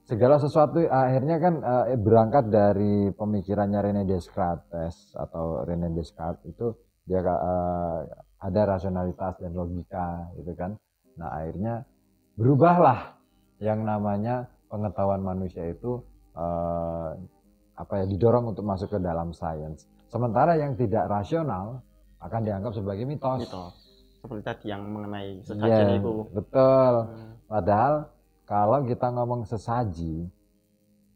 segala 0.03 0.35
sesuatu 0.35 0.83
akhirnya 0.83 1.39
kan 1.39 1.63
eh, 1.63 1.95
berangkat 1.95 2.51
dari 2.51 3.07
pemikirannya 3.15 3.79
René 3.79 4.03
Descartes 4.03 5.15
atau 5.15 5.63
René 5.63 5.87
Descartes 5.95 6.43
itu 6.43 6.75
dia 7.07 7.23
eh, 7.23 7.99
ada 8.43 8.61
rasionalitas 8.75 9.39
dan 9.39 9.55
logika 9.55 10.27
gitu 10.35 10.51
kan. 10.53 10.75
Nah, 11.15 11.39
akhirnya 11.39 11.87
berubahlah 12.35 13.15
yang 13.63 13.87
namanya 13.87 14.51
pengetahuan 14.67 15.23
manusia 15.23 15.63
itu 15.71 16.03
eh, 16.35 17.09
apa 17.73 17.93
ya 18.03 18.05
didorong 18.05 18.51
untuk 18.51 18.67
masuk 18.67 18.91
ke 18.91 18.99
dalam 18.99 19.31
sains. 19.31 19.87
Sementara 20.11 20.59
yang 20.59 20.75
tidak 20.75 21.07
rasional 21.07 21.79
akan 22.19 22.41
dianggap 22.43 22.75
sebagai 22.75 23.07
mitos. 23.07 23.47
gitu 23.47 23.63
seperti 24.23 24.43
tadi 24.47 24.65
yang 24.71 24.87
mengenai 24.87 25.43
sesajen 25.43 25.99
itu 25.99 26.13
betul. 26.31 26.93
Hmm. 27.11 27.35
Padahal 27.51 28.07
kalau 28.47 28.79
kita 28.87 29.11
ngomong 29.11 29.43
sesaji 29.43 30.31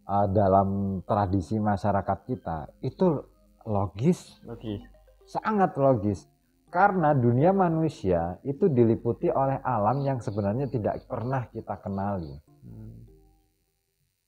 eh, 0.04 0.28
dalam 0.36 1.00
tradisi 1.08 1.56
masyarakat 1.56 2.20
kita 2.28 2.68
itu 2.84 3.24
logis, 3.64 4.44
logis 4.44 4.84
sangat 5.24 5.72
logis. 5.80 6.28
Karena 6.68 7.16
dunia 7.16 7.56
manusia 7.56 8.36
itu 8.44 8.68
diliputi 8.68 9.32
oleh 9.32 9.64
alam 9.64 10.04
yang 10.04 10.20
sebenarnya 10.20 10.68
tidak 10.68 11.08
pernah 11.08 11.48
kita 11.48 11.80
kenali. 11.80 12.36
Hmm. 12.68 13.08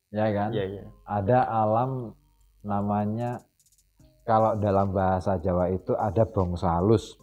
Ya 0.10 0.28
kan? 0.34 0.50
iya 0.56 0.66
iya 0.66 0.84
Ada 1.06 1.46
alam 1.46 2.16
namanya 2.64 3.44
kalau 4.24 4.56
dalam 4.56 4.96
bahasa 4.96 5.36
Jawa 5.38 5.68
itu 5.74 5.94
ada 6.00 6.24
bangsa 6.24 6.80
halus. 6.80 7.20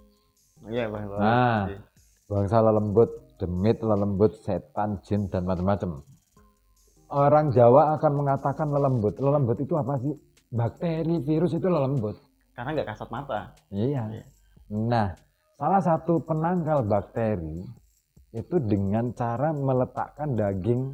iya. 0.69 0.85
Pak. 0.91 1.01
Nah. 1.17 1.61
Iya. 1.71 1.81
bangsa 2.27 2.59
lelembut, 2.59 3.11
demit, 3.39 3.79
lelembut, 3.79 4.35
setan, 4.43 4.99
jin, 5.07 5.31
dan 5.31 5.47
macam-macam. 5.47 6.03
Orang 7.07 7.55
Jawa 7.55 7.95
akan 7.95 8.13
mengatakan 8.19 8.67
lelembut. 8.75 9.15
Lelembut 9.23 9.63
itu 9.63 9.79
apa 9.79 9.95
sih? 10.03 10.11
Bakteri, 10.51 11.23
virus 11.23 11.55
itu 11.55 11.71
lelembut. 11.71 12.19
karena 12.57 12.73
nggak 12.73 12.89
kasat 12.89 13.09
mata 13.13 13.53
Iya. 13.69 14.09
Iya. 14.11 14.25
Nah, 14.69 15.15
salah 15.55 15.79
satu 15.79 16.19
penangkal 16.19 16.83
bakteri 16.83 17.63
itu 18.31 18.57
dengan 18.59 19.15
cara 19.15 19.51
meletakkan 19.51 20.35
daging 20.35 20.93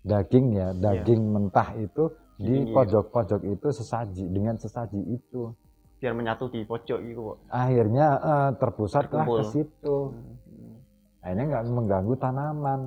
daging 0.00 0.46
ya 0.52 0.68
daging 0.72 1.22
mentah 1.28 1.74
itu 1.74 2.08
di 2.36 2.62
Iya. 2.62 2.72
pojok-pojok 2.72 3.40
itu 3.42 3.68
sesaji 3.70 4.24
dengan 4.26 4.54
sesaji 4.54 5.00
itu. 5.10 5.50
Biar 5.98 6.12
menyatu 6.12 6.46
di 6.48 6.62
pojok 6.62 6.98
itu 7.00 7.20
kok 7.24 7.38
akhirnya 7.48 8.06
eh, 8.16 8.50
terpusatlah 8.56 9.24
Terkumpul. 9.24 9.38
ke 9.38 9.44
situ. 9.50 9.96
Hmm. 10.12 10.32
akhirnya 11.24 11.44
nggak 11.48 11.64
mengganggu 11.72 12.14
tanaman. 12.14 12.80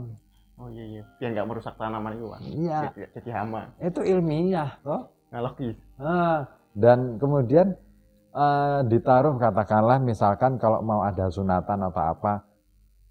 Oh 0.58 0.70
iya 0.70 0.86
iya. 0.88 1.04
Biar 1.18 1.30
nggak 1.34 1.48
merusak 1.48 1.74
tanaman 1.76 2.12
itu 2.14 2.26
pak. 2.28 2.40
Iya. 2.40 2.80
Jadi, 2.86 3.02
jadi 3.18 3.30
hama. 3.34 3.62
Itu 3.82 4.02
ilmiah 4.02 4.72
toh 4.82 5.04
nah 5.28 5.44
logis 5.44 5.76
Ah, 6.00 6.48
dan 6.72 7.20
kemudian 7.20 7.76
eh, 8.38 8.80
ditaruh 8.86 9.36
katakanlah 9.36 9.98
misalkan 10.00 10.62
kalau 10.62 10.80
mau 10.82 11.02
ada 11.02 11.26
sunatan 11.28 11.90
atau 11.90 12.04
apa 12.06 12.34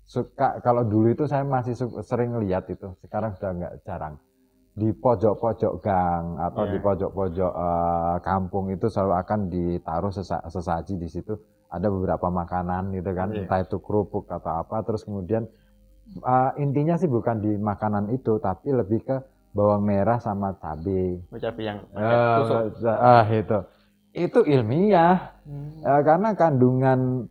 suka 0.07 0.63
kalau 0.63 0.87
dulu 0.87 1.11
itu 1.11 1.27
saya 1.27 1.43
masih 1.43 1.75
sering 2.01 2.39
lihat 2.39 2.71
itu 2.71 2.95
sekarang 3.03 3.35
sudah 3.35 3.51
nggak 3.53 3.75
jarang. 3.83 4.15
Di 4.77 4.93
pojok-pojok 4.93 5.81
gang 5.81 6.37
atau 6.39 6.63
Iya. 6.69 6.73
di 6.73 6.79
pojok-pojok 6.79 7.53
eh, 7.53 8.17
kampung 8.23 8.71
itu 8.71 8.87
selalu 8.87 9.15
akan 9.19 9.41
ditaruh 9.49 10.13
sesa- 10.13 10.45
sesaji 10.47 10.95
di 10.97 11.09
situ. 11.09 11.35
Ada 11.67 11.91
beberapa 11.91 12.31
makanan 12.31 12.95
gitu 12.95 13.11
kan 13.11 13.35
Iya. 13.35 13.43
entah 13.45 13.61
itu 13.61 13.77
kerupuk 13.83 14.31
atau 14.31 14.63
apa 14.63 14.87
terus 14.87 15.03
kemudian 15.03 15.49
eh, 16.23 16.51
intinya 16.63 16.95
sih 16.95 17.11
bukan 17.11 17.43
di 17.43 17.57
makanan 17.59 18.15
itu 18.15 18.39
tapi 18.39 18.71
lebih 18.71 19.03
ke 19.03 19.17
bawang 19.51 19.83
merah 19.83 20.21
sama 20.21 20.53
cabai. 20.61 21.19
Oh, 21.33 21.41
cabai 21.41 21.65
yang 21.65 21.79
tusuk. 21.91 22.85
ah, 22.93 23.25
itu 23.27 23.59
itu 24.17 24.41
ilmiah. 24.43 25.37
Hmm. 25.45 25.79
Eh, 25.85 26.03
karena 26.03 26.33
kandungan 26.33 27.29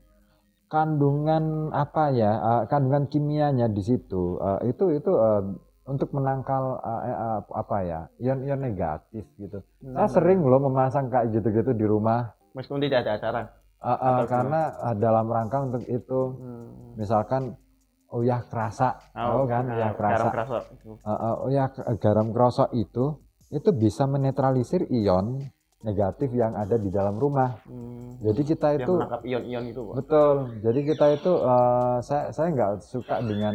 kandungan 0.65 1.69
apa 1.71 2.09
ya 2.11 2.31
eh, 2.31 2.61
kandungan 2.69 3.05
kimianya 3.05 3.69
di 3.69 3.81
situ 3.81 4.37
eh, 4.39 4.69
itu 4.69 4.93
itu 4.93 5.11
eh, 5.13 5.43
untuk 5.85 6.09
menangkal 6.13 6.81
eh, 6.81 7.01
eh, 7.09 7.39
apa 7.53 7.77
ya 7.85 7.99
ion-ion 8.17 8.61
negatif 8.61 9.25
gitu. 9.37 9.61
Saya 9.81 10.05
Hmm. 10.05 10.13
sering 10.13 10.39
loh 10.41 10.61
memasang 10.61 11.09
kayak 11.09 11.33
gitu-gitu 11.33 11.73
di 11.73 11.85
rumah. 11.85 12.33
Meskipun 12.53 12.81
tidak 12.81 13.05
ada 13.05 13.11
acara 13.19 13.41
eh, 13.81 13.97
Atau 13.97 14.25
karena 14.25 14.61
eh, 14.89 14.95
dalam 14.97 15.25
rangka 15.25 15.57
untuk 15.61 15.83
itu. 15.85 16.21
Hmm. 16.37 16.95
misalkan 16.95 17.59
uyah 18.07 18.47
kerasa. 18.47 18.95
Tahu 19.11 19.43
kan? 19.51 19.67
ah, 19.67 19.75
uyah 19.75 19.91
garam 19.91 19.97
kerasa. 19.99 20.29
kerasa. 20.31 20.57
Eh, 20.87 21.09
eh, 21.11 21.35
uyah 21.43 21.67
garam 21.99 22.27
krosok 22.31 22.69
itu 22.71 23.05
itu 23.51 23.69
bisa 23.75 24.07
menetralisir 24.09 24.87
ion 24.89 25.43
negatif 25.85 26.33
yang 26.33 26.57
ada 26.57 26.75
di 26.81 26.89
dalam 26.89 27.15
rumah. 27.21 27.61
Hmm. 27.69 28.17
jadi 28.25 28.41
kita 28.41 28.67
itu 28.81 28.93
menangkap 28.97 29.21
ion-ion 29.21 29.63
itu 29.69 29.81
pak? 29.85 29.93
Betul. 30.01 30.35
Jadi 30.65 30.79
kita 30.81 31.05
itu 31.13 31.31
eh, 31.45 31.97
saya 32.01 32.23
saya 32.33 32.47
nggak 32.49 32.71
suka 32.81 33.15
dengan 33.21 33.53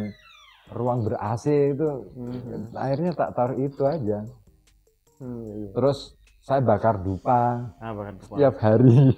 ruang 0.71 1.03
ber 1.03 1.19
AC 1.19 1.75
itu. 1.75 1.87
Hmm. 2.15 2.71
akhirnya 2.71 3.11
tak 3.11 3.35
taruh 3.35 3.59
itu 3.59 3.83
aja. 3.83 4.23
Hmm, 5.19 5.43
iya, 5.45 5.69
terus 5.75 6.15
saya 6.41 6.63
bakar 6.63 7.03
dupa. 7.03 7.69
Ah, 7.77 7.91
bahkan 7.93 8.15
lupa. 8.17 8.25
setiap 8.25 8.55
hari. 8.63 9.13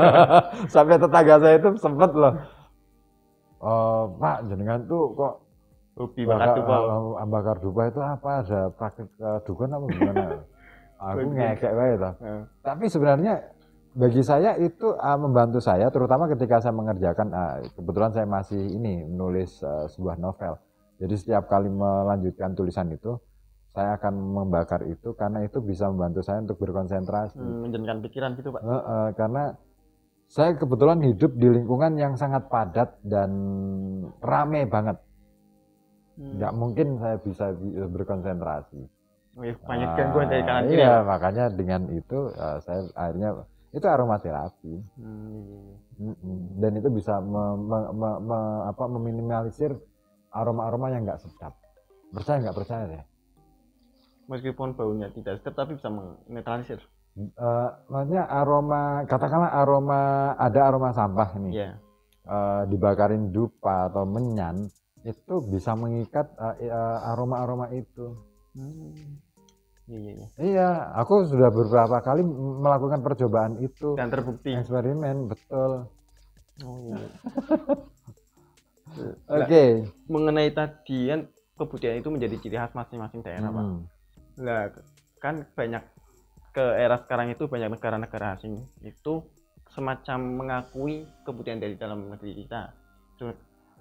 Sampai 0.74 0.96
tetangga 0.98 1.36
saya 1.38 1.54
itu 1.60 1.68
sempet 1.78 2.10
loh. 2.16 2.34
"Eh, 3.62 4.04
Pak 4.16 4.36
jenengan 4.48 4.80
tuh 4.88 5.12
kok 5.14 5.34
hobi 5.96 6.28
banget 6.28 6.60
tuh 6.60 6.64
pak 6.68 6.80
eh, 7.20 7.26
bakar 7.28 7.56
dupa 7.60 7.82
itu 7.86 8.00
apa? 8.00 8.30
Ada 8.42 8.60
praktik 8.74 9.08
eh, 9.20 9.38
dukun 9.44 9.70
apa 9.70 9.86
gimana 9.92 10.24
aku 10.96 11.28
ngekek 11.32 11.72
wae 11.72 11.94
toh. 12.00 12.12
Ah. 12.20 12.42
tapi 12.64 12.84
sebenarnya 12.88 13.34
bagi 13.96 14.20
saya 14.20 14.52
itu 14.60 14.92
uh, 14.92 15.18
membantu 15.18 15.56
saya 15.56 15.88
terutama 15.88 16.28
ketika 16.28 16.60
saya 16.60 16.76
mengerjakan 16.76 17.32
uh, 17.32 17.64
kebetulan 17.72 18.12
saya 18.12 18.26
masih 18.28 18.60
ini 18.60 19.08
menulis 19.08 19.64
uh, 19.64 19.88
sebuah 19.88 20.20
novel. 20.20 20.60
Jadi 21.00 21.14
setiap 21.16 21.48
kali 21.48 21.72
melanjutkan 21.72 22.52
tulisan 22.52 22.92
itu 22.92 23.16
saya 23.72 23.96
akan 23.96 24.14
membakar 24.16 24.84
itu 24.84 25.16
karena 25.16 25.44
itu 25.44 25.60
bisa 25.64 25.88
membantu 25.88 26.20
saya 26.24 26.44
untuk 26.44 26.60
berkonsentrasi. 26.60 27.40
Hmm, 27.40 27.68
menjernihkan 27.68 28.00
pikiran 28.04 28.30
gitu 28.36 28.52
pak? 28.52 28.60
Uh, 28.64 28.76
uh, 28.76 29.08
karena 29.16 29.56
saya 30.28 30.52
kebetulan 30.56 31.00
hidup 31.00 31.32
di 31.36 31.48
lingkungan 31.48 31.96
yang 31.96 32.20
sangat 32.20 32.48
padat 32.52 33.00
dan 33.00 33.32
rame 34.20 34.68
banget. 34.68 35.00
Hmm. 36.16 36.40
nggak 36.40 36.52
mungkin 36.56 36.96
saya 36.96 37.20
bisa 37.20 37.52
bi- 37.52 37.76
berkonsentrasi 37.76 38.88
banyak 39.36 39.88
Ah, 39.92 39.96
gangguan 40.00 40.26
dari 40.32 40.42
kanan 40.48 40.64
kiri 40.64 40.80
iya 40.80 40.96
ya? 40.96 41.04
makanya 41.04 41.44
dengan 41.52 41.80
itu 41.92 42.18
uh, 42.32 42.56
saya 42.64 42.88
akhirnya 42.96 43.30
itu 43.76 43.84
aromaterapi. 43.84 44.74
Hmm, 44.96 45.44
iya, 45.44 45.58
iya. 46.16 46.34
Dan 46.56 46.72
itu 46.80 46.88
bisa 46.88 47.20
me- 47.20 47.60
me- 47.60 47.92
me- 47.92 48.20
me- 48.24 48.62
apa, 48.64 48.84
meminimalisir 48.88 49.76
aroma-aroma 50.32 50.88
yang 50.88 51.04
nggak 51.04 51.20
sedap. 51.20 51.52
Percaya 52.08 52.40
nggak? 52.40 52.56
Percaya 52.56 52.84
deh. 52.88 53.04
Meskipun 54.26 54.72
baunya 54.72 55.12
tidak 55.12 55.44
sedap 55.44 55.54
tapi 55.54 55.76
bisa 55.76 55.92
menetralisir. 55.92 56.80
Eh, 57.16 57.68
maksudnya 57.88 58.28
aroma 58.28 59.04
katakanlah 59.04 59.52
aroma 59.52 60.00
ada 60.36 60.68
aroma 60.68 60.92
sampah 60.92 61.32
nih 61.40 61.52
iya. 61.56 61.70
Eh, 62.26 62.62
dibakarin 62.68 63.32
dupa 63.32 63.88
atau 63.88 64.04
menyan 64.04 64.68
itu 65.00 65.34
bisa 65.46 65.72
mengikat 65.72 66.28
eh, 66.60 66.72
aroma-aroma 67.06 67.72
itu. 67.72 68.16
Hmm. 68.56 69.20
Iya 69.86 69.98
iya 69.98 70.12
iya 70.12 70.28
iya 70.42 70.68
aku 70.98 71.26
sudah 71.26 71.50
beberapa 71.50 71.98
kali 72.02 72.22
melakukan 72.62 73.00
percobaan 73.02 73.58
itu 73.62 73.94
dan 73.94 74.10
terbukti 74.10 74.54
eksperimen 74.54 75.30
betul 75.30 75.86
oh, 76.66 76.76
iya. 76.82 77.06
oke 79.42 79.64
mengenai 80.10 80.50
tadi 80.54 81.10
kan 81.10 81.20
kebudayaan 81.56 82.00
itu 82.04 82.10
menjadi 82.12 82.36
ciri 82.38 82.56
khas 82.60 82.76
masing-masing 82.76 83.24
daerah 83.24 83.50
pak 83.50 83.64
Mm. 84.36 84.44
Lah, 84.44 84.68
kan 85.16 85.48
banyak 85.56 85.80
ke 86.52 86.64
era 86.76 87.00
sekarang 87.00 87.32
itu 87.32 87.48
banyak 87.48 87.72
negara-negara 87.72 88.36
asing 88.36 88.60
itu 88.84 89.24
semacam 89.72 90.18
mengakui 90.20 91.08
kebudayaan 91.24 91.60
dari 91.60 91.76
dalam 91.76 92.12
negeri 92.12 92.44
kita. 92.44 92.72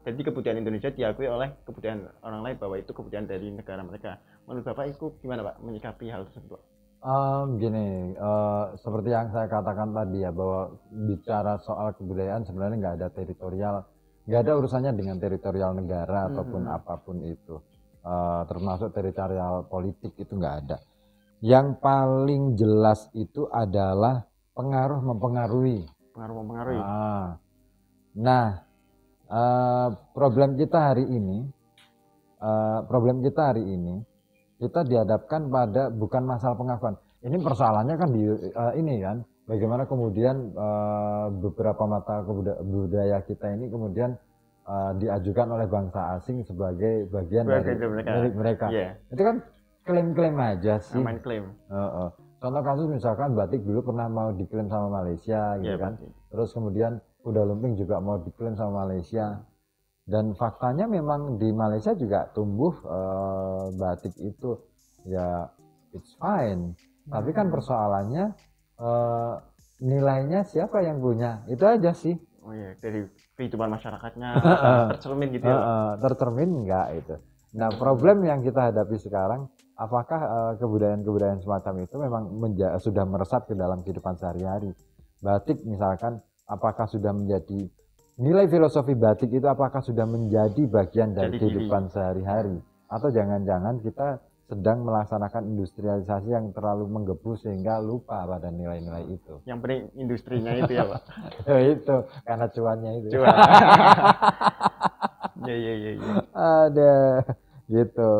Jadi 0.05 0.21
kebudayaan 0.21 0.63
Indonesia 0.63 0.91
diakui 0.91 1.27
oleh 1.27 1.55
kebudayaan 1.67 2.07
orang 2.23 2.41
lain 2.43 2.55
bahwa 2.59 2.75
itu 2.79 2.91
kebudayaan 2.91 3.27
dari 3.27 3.47
negara 3.51 3.83
mereka. 3.83 4.19
Menurut 4.45 4.65
Bapak 4.65 4.85
itu 4.93 5.05
gimana 5.21 5.41
Pak 5.41 5.55
menyikapi 5.65 6.05
hal 6.09 6.29
tersebut? 6.29 6.57
Pak? 6.57 6.63
Em, 7.05 7.47
gini, 7.61 8.13
eh, 8.17 8.65
seperti 8.81 9.09
yang 9.13 9.29
saya 9.29 9.45
katakan 9.45 9.93
tadi 9.93 10.25
ya 10.25 10.33
bahwa 10.33 10.73
bicara 10.89 11.61
soal 11.61 11.93
kebudayaan 11.93 12.45
sebenarnya 12.45 12.77
nggak 12.81 12.95
ada 13.01 13.07
teritorial, 13.13 13.75
nggak 14.25 14.41
ada 14.41 14.51
urusannya 14.57 14.93
dengan 14.97 15.17
teritorial 15.21 15.77
negara 15.77 16.33
ataupun 16.33 16.65
Mhm. 16.65 16.77
apa 16.81 16.93
pun 17.01 17.21
itu, 17.21 17.61
Eh, 18.05 18.41
termasuk 18.45 18.93
teritorial 18.93 19.65
politik 19.65 20.13
itu 20.21 20.37
nggak 20.37 20.55
ada. 20.61 20.77
Yang 21.41 21.81
paling 21.81 22.53
jelas 22.53 23.09
itu 23.17 23.49
adalah 23.49 24.29
pengaruh 24.53 25.01
mempengaruhi. 25.01 25.89
Pengaruh 26.13 26.35
mempengaruhi. 26.45 26.81
Ah. 26.85 27.41
Nah, 28.13 28.61
eh, 29.25 29.89
problem 30.13 30.53
kita 30.53 30.93
hari 30.93 31.01
ini, 31.09 31.49
eh, 32.45 32.79
problem 32.85 33.25
kita 33.25 33.41
hari 33.57 33.73
ini, 33.73 34.05
kita 34.55 34.87
dihadapkan 34.87 35.51
pada 35.51 35.91
bukan 35.91 36.23
masalah 36.23 36.55
pengakuan. 36.55 36.95
Ini 37.25 37.37
persoalannya 37.41 37.95
kan 37.97 38.09
di 38.13 38.23
eh, 38.29 38.73
ini 38.77 39.01
kan, 39.01 39.17
bagaimana 39.45 39.83
kemudian 39.83 40.53
eh, 40.53 41.27
beberapa 41.41 41.83
mata 41.83 42.21
budaya 42.61 43.19
kita 43.25 43.51
ini 43.51 43.67
kemudian 43.67 44.13
eh, 44.63 44.91
diajukan 45.01 45.47
oleh 45.49 45.67
bangsa 45.67 46.21
asing 46.21 46.45
sebagai 46.45 47.09
bagian 47.09 47.49
dari 47.49 47.75
mereka. 47.75 48.11
milik 48.15 48.33
mereka. 48.37 48.65
Iya, 48.69 48.89
Itu 49.09 49.21
kan 49.25 49.35
klaim-klaim 49.83 50.35
aja 50.37 50.73
sih. 50.79 51.01
main 51.01 51.19
klaim. 51.19 51.49
Heeh. 51.67 52.09
Contoh 52.35 52.61
kasus 52.61 52.87
misalkan 52.93 53.33
batik 53.33 53.65
dulu 53.65 53.89
pernah 53.89 54.05
mau 54.05 54.29
diklaim 54.29 54.69
sama 54.69 55.01
Malaysia 55.01 55.57
gitu 55.57 55.73
Iya, 55.73 55.81
kan. 55.81 55.93
pasti. 55.97 56.07
Terus 56.29 56.49
kemudian 56.53 56.91
kuda 57.25 57.41
lumping 57.41 57.73
juga 57.73 57.97
mau 57.97 58.21
diklaim 58.21 58.53
sama 58.53 58.85
Malaysia. 58.85 59.41
Dan 60.05 60.37
faktanya 60.37 60.85
memang 60.85 61.41
di 61.41 61.49
Malaysia 61.49 61.97
juga 61.97 62.29
tumbuh 62.29 62.77
eh, 62.85 63.63
batik 63.73 64.13
itu 64.21 64.53
ya 65.09 65.49
it's 65.97 66.13
fine. 66.21 66.77
Tapi 67.09 67.29
kan 67.33 67.49
persoalannya 67.49 68.37
eh, 68.77 69.33
nilainya 69.81 70.45
siapa 70.45 70.85
yang 70.85 71.01
punya? 71.01 71.41
Itu 71.49 71.65
aja 71.65 71.89
sih. 71.97 72.13
Oh 72.45 72.53
iya, 72.53 72.77
dari 72.77 73.09
kehidupan 73.33 73.73
masyarakatnya 73.73 74.29
tercermin 74.93 75.29
gitu 75.33 75.45
ya. 75.49 75.97
Tercermin 75.97 76.49
enggak 76.61 76.87
itu. 77.01 77.15
Nah, 77.57 77.73
problem 77.73 78.27
yang 78.27 78.45
kita 78.45 78.69
hadapi 78.69 79.01
sekarang, 79.01 79.49
apakah 79.73 80.21
eh, 80.21 80.53
kebudayaan-kebudayaan 80.61 81.41
semacam 81.41 81.73
itu 81.81 81.95
memang 81.97 82.23
menja- 82.29 82.77
sudah 82.77 83.09
meresap 83.09 83.49
ke 83.49 83.57
dalam 83.57 83.81
kehidupan 83.81 84.21
sehari-hari? 84.21 84.69
Batik 85.17 85.65
misalkan, 85.65 86.21
apakah 86.45 86.85
sudah 86.85 87.09
menjadi 87.09 87.65
nilai 88.15 88.47
filosofi 88.47 88.95
batik 88.95 89.31
itu 89.31 89.47
apakah 89.47 89.83
sudah 89.83 90.07
menjadi 90.07 90.63
bagian 90.67 91.11
dari 91.11 91.35
Jadi 91.35 91.39
kehidupan 91.39 91.91
sehari-hari? 91.91 92.59
Atau 92.87 93.11
jangan-jangan 93.11 93.83
kita 93.83 94.23
sedang 94.45 94.85
melaksanakan 94.85 95.57
industrialisasi 95.57 96.29
yang 96.29 96.53
terlalu 96.53 96.85
menggebu 96.85 97.33
sehingga 97.41 97.81
lupa 97.81 98.29
pada 98.29 98.53
nilai-nilai 98.53 99.09
itu. 99.09 99.41
Yang 99.49 99.59
penting 99.65 99.81
industrinya 99.97 100.53
itu 100.53 100.71
ya, 100.77 100.85
Pak. 100.85 101.01
Ya 101.49 101.57
itu 101.73 101.95
karena 102.23 102.45
cuannya 102.53 102.91
itu. 103.01 103.07
Cuan. 103.17 103.35
ya, 105.49 105.55
ya, 105.57 105.73
ya, 105.73 105.91
ya. 105.97 106.13
Ada 106.37 106.95
gitu. 107.73 108.11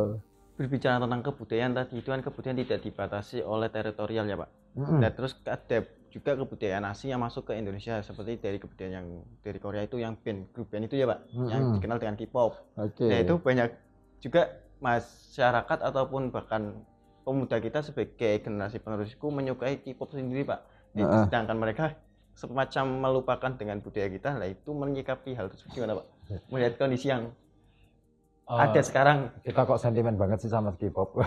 Berbicara 0.55 0.97
tentang 0.97 1.21
kebudayaan 1.21 1.73
tadi, 1.77 1.93
itu 2.01 2.09
kan 2.09 2.21
kebudayaan 2.25 2.57
tidak 2.63 2.79
dibatasi 2.81 3.45
oleh 3.45 3.69
teritorial 3.69 4.25
ya, 4.25 4.37
Pak. 4.39 4.49
Mm-mm. 4.81 4.99
Dan 5.05 5.11
terus 5.13 5.37
ada 5.45 5.77
juga 6.15 6.31
kebudayaan 6.39 6.87
asing 6.87 7.11
yang 7.11 7.19
masuk 7.19 7.51
ke 7.51 7.59
Indonesia 7.59 7.99
seperti 7.99 8.39
dari 8.39 8.55
kebudayaan 8.55 8.95
yang 8.95 9.07
dari 9.43 9.59
Korea 9.59 9.83
itu 9.83 9.99
yang 9.99 10.15
band 10.15 10.47
grup 10.55 10.71
band 10.71 10.87
itu 10.87 10.95
ya 10.95 11.11
pak 11.11 11.27
yang 11.51 11.67
Mm-mm. 11.67 11.75
dikenal 11.75 11.99
dengan 11.99 12.15
K-pop. 12.15 12.55
Oke. 12.79 13.03
Nah 13.03 13.19
itu 13.19 13.35
banyak 13.35 13.67
juga 14.23 14.47
masyarakat 14.79 15.79
ataupun 15.91 16.31
bahkan 16.31 16.71
pemuda 17.27 17.59
kita 17.59 17.83
sebagai 17.83 18.39
generasi 18.39 18.79
penerusku 18.79 19.27
menyukai 19.27 19.83
K-pop 19.83 20.15
sendiri 20.15 20.47
pak. 20.47 20.63
Nah, 20.95 21.03
itu 21.03 21.11
Heeh. 21.11 21.25
sedangkan 21.27 21.57
mereka 21.59 21.85
semacam 22.31 22.85
melupakan 23.03 23.51
dengan 23.59 23.83
budaya 23.83 24.07
kita, 24.07 24.39
lah 24.39 24.47
itu 24.47 24.71
menyikapi 24.71 25.35
hal 25.35 25.51
tersebut 25.51 25.75
gimana 25.75 25.99
pak? 25.99 26.07
Melihat 26.47 26.79
kondisi 26.79 27.11
yang 27.11 27.35
Eh, 28.45 28.61
ada 28.61 28.77
sekarang. 28.85 29.33
kita 29.41 29.65
kok 29.65 29.81
sentimen 29.81 30.21
banget 30.21 30.37
sih 30.37 30.53
sama 30.53 30.69
K-pop. 30.77 31.17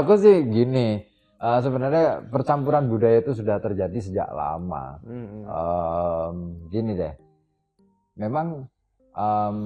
Aku 0.00 0.16
sih 0.16 0.48
gini, 0.48 1.04
eh, 1.40 1.60
sebenarnya 1.64 2.28
percampuran 2.28 2.86
budaya 2.86 3.24
itu 3.24 3.32
sudah 3.32 3.56
terjadi 3.58 3.98
sejak 3.98 4.28
lama. 4.30 5.00
Hmm, 5.00 5.26
Em, 5.48 6.36
gini 6.68 6.92
deh, 6.94 7.14
memang 8.20 8.68
em, 9.16 9.56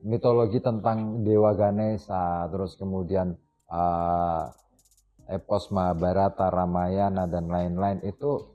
mitologi 0.00 0.58
tentang 0.64 1.20
Dewa 1.22 1.52
Ganesha, 1.52 2.48
terus 2.48 2.74
kemudian 2.80 3.36
eh, 3.68 4.44
epos 5.30 5.70
Mahabharata, 5.70 6.50
Ramayana 6.50 7.30
dan 7.30 7.46
lain-lain 7.46 8.02
itu 8.02 8.50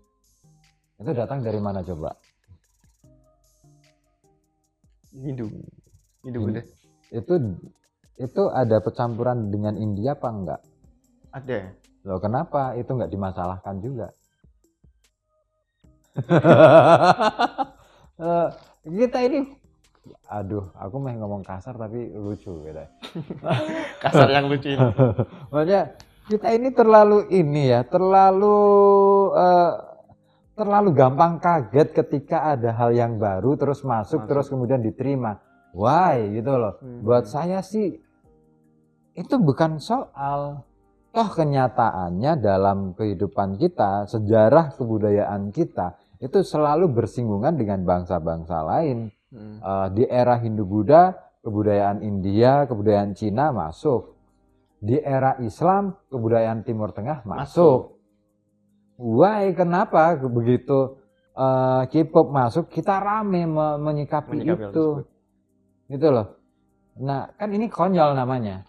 itu 0.99 1.11
datang 1.11 1.43
dari 1.43 1.59
mana 1.59 1.83
coba? 1.83 2.15
Hindu, 5.15 5.47
Hindu 6.27 6.39
Hindu. 6.43 6.61
Itu 7.11 7.33
itu 8.15 8.43
ada 8.51 8.79
percampuran 8.83 9.51
dengan 9.51 9.79
India 9.79 10.15
apa 10.15 10.27
enggak? 10.31 10.61
Ada. 11.35 11.75
Loh 12.07 12.19
kenapa 12.23 12.79
itu 12.79 12.87
nggak 12.95 13.11
dimasalahkan 13.11 13.75
juga? 13.83 14.07
Eh, 18.15 18.49
kita 18.87 19.27
ini, 19.27 19.43
aduh, 20.31 20.71
aku 20.79 20.95
mau 21.03 21.11
ngomong 21.11 21.43
kasar 21.43 21.75
tapi 21.75 22.15
lucu 22.15 22.63
gitu. 22.63 22.83
Kasar 24.07 24.31
yang 24.31 24.47
lucu 24.47 24.71
ini. 24.71 24.87
Maksudnya 25.51 25.99
kita 26.31 26.47
ini 26.55 26.71
terlalu 26.71 27.27
ini 27.27 27.75
ya, 27.75 27.83
terlalu 27.83 28.55
eh, 29.35 29.71
terlalu 30.55 30.89
gampang 30.95 31.43
kaget 31.43 31.91
ketika 31.91 32.55
ada 32.55 32.71
hal 32.71 32.95
yang 32.95 33.19
baru 33.19 33.59
terus 33.59 33.83
masuk, 33.83 34.23
Masuk. 34.23 34.29
terus 34.31 34.47
kemudian 34.47 34.79
diterima. 34.79 35.43
Why 35.75 36.39
gitu 36.39 36.55
loh. 36.55 36.79
Hmm. 36.79 37.03
Buat 37.03 37.27
saya 37.27 37.59
sih 37.59 37.99
itu 39.11 39.35
bukan 39.43 39.83
soal 39.83 40.63
toh 41.15 41.31
kenyataannya 41.31 42.43
dalam 42.43 42.91
kehidupan 42.91 43.55
kita, 43.55 44.03
sejarah 44.11 44.75
kebudayaan 44.75 45.55
kita 45.55 45.95
itu 46.19 46.43
selalu 46.43 46.91
bersinggungan 46.91 47.55
dengan 47.55 47.87
bangsa-bangsa 47.87 48.59
lain. 48.67 49.07
Hmm. 49.31 49.63
Eh, 49.63 49.87
di 49.95 50.03
era 50.11 50.35
Hindu-Buddha, 50.35 51.15
kebudayaan 51.39 52.03
India, 52.03 52.67
kebudayaan 52.67 53.15
Cina 53.15 53.55
masuk. 53.55 54.19
Di 54.83 54.99
era 54.99 55.39
Islam, 55.39 55.95
kebudayaan 56.11 56.67
Timur 56.67 56.91
Tengah 56.91 57.23
masuk. 57.23 57.95
Why? 58.99 59.55
Kenapa 59.55 60.19
begitu 60.19 60.99
eh, 61.31 61.83
K-pop 61.87 62.27
masuk, 62.27 62.67
kita 62.67 62.99
rame 62.99 63.47
me- 63.47 63.79
menyikapi, 63.79 64.43
Menyikapi 64.43 64.67
itu, 64.67 64.87
gitu 65.95 66.07
loh. 66.11 66.27
Nah, 66.99 67.31
kan 67.39 67.51
ini 67.55 67.71
konyol 67.71 68.15
namanya. 68.15 68.67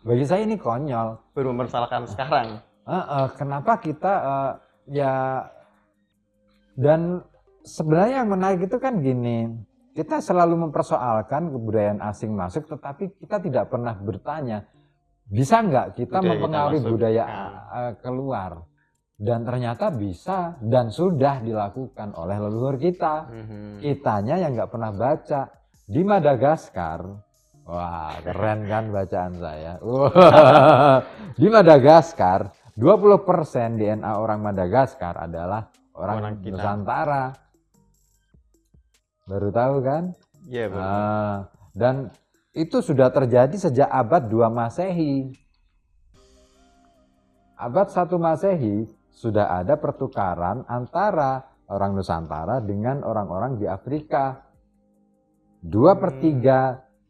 Bagi 0.00 0.24
saya 0.24 0.42
ini 0.42 0.56
konyol. 0.56 1.36
Baru 1.36 1.52
mempersalahkan 1.52 2.08
sekarang. 2.08 2.46
Eh, 2.82 2.94
eh, 2.96 3.28
kenapa 3.36 3.76
kita 3.76 4.12
eh, 4.16 4.52
ya 4.96 5.44
dan 6.74 7.20
sebenarnya 7.62 8.24
yang 8.24 8.30
menarik 8.30 8.64
itu 8.64 8.80
kan 8.80 8.98
gini 8.98 9.52
kita 9.92 10.18
selalu 10.18 10.66
mempersoalkan 10.66 11.52
kebudayaan 11.52 12.00
asing 12.00 12.32
masuk 12.32 12.64
tetapi 12.64 13.12
kita 13.20 13.36
tidak 13.38 13.68
pernah 13.68 13.92
bertanya 13.92 14.64
bisa 15.28 15.60
nggak 15.60 15.94
kita 15.94 16.16
Budaya 16.16 16.24
kita 16.24 16.40
mempengaruhi 16.40 16.80
masuk. 16.80 16.90
budaya 16.90 17.22
Nah. 17.22 17.50
eh, 17.70 17.92
keluar 18.00 18.50
dan 19.20 19.38
ternyata 19.44 19.86
bisa 19.92 20.38
dan 20.58 20.88
sudah 20.88 21.44
dilakukan 21.44 22.16
oleh 22.16 22.36
leluhur 22.40 22.80
kita 22.80 23.28
Mhm. 23.28 23.84
kitanya 23.84 24.40
yang 24.40 24.56
nggak 24.56 24.72
pernah 24.72 24.90
baca 24.90 25.52
di 25.84 26.00
Madagaskar 26.00 27.00
wah 27.70 28.18
keren 28.20 28.66
kan 28.66 28.90
bacaan 28.90 29.38
saya 29.38 29.78
di 31.38 31.46
Madagaskar 31.46 32.50
20% 32.74 33.78
DNA 33.78 34.10
orang 34.10 34.42
Madagaskar 34.42 35.14
adalah 35.22 35.70
orang, 35.94 36.16
Orang 36.18 36.34
kita. 36.42 36.58
Nusantara 36.58 37.24
baru 39.24 39.48
tahu 39.54 39.76
kan 39.80 40.04
Iya, 40.50 40.66
Bang. 40.72 40.82
Ah, 40.82 41.36
dan 41.76 42.10
itu 42.50 42.82
sudah 42.82 43.12
terjadi 43.14 43.54
sejak 43.54 43.86
abad 43.86 44.26
2 44.26 44.50
Masehi 44.50 45.30
abad 47.54 47.86
1 47.86 48.08
Masehi 48.16 48.88
sudah 49.12 49.60
ada 49.60 49.76
pertukaran 49.76 50.64
antara 50.66 51.44
orang 51.68 51.94
Nusantara 51.94 52.58
dengan 52.58 53.04
orang-orang 53.04 53.60
di 53.60 53.68
Afrika. 53.68 54.40
Dua 55.60 55.92
per 55.94 56.16
Hmm. 56.16 56.20
tiga 56.24 56.60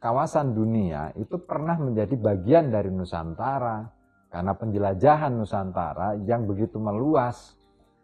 kawasan 0.01 0.57
dunia 0.57 1.13
itu 1.15 1.37
pernah 1.45 1.77
menjadi 1.77 2.17
bagian 2.17 2.73
dari 2.73 2.89
Nusantara 2.89 3.85
karena 4.33 4.53
penjelajahan 4.57 5.33
Nusantara 5.37 6.17
yang 6.25 6.49
begitu 6.49 6.81
meluas. 6.81 7.55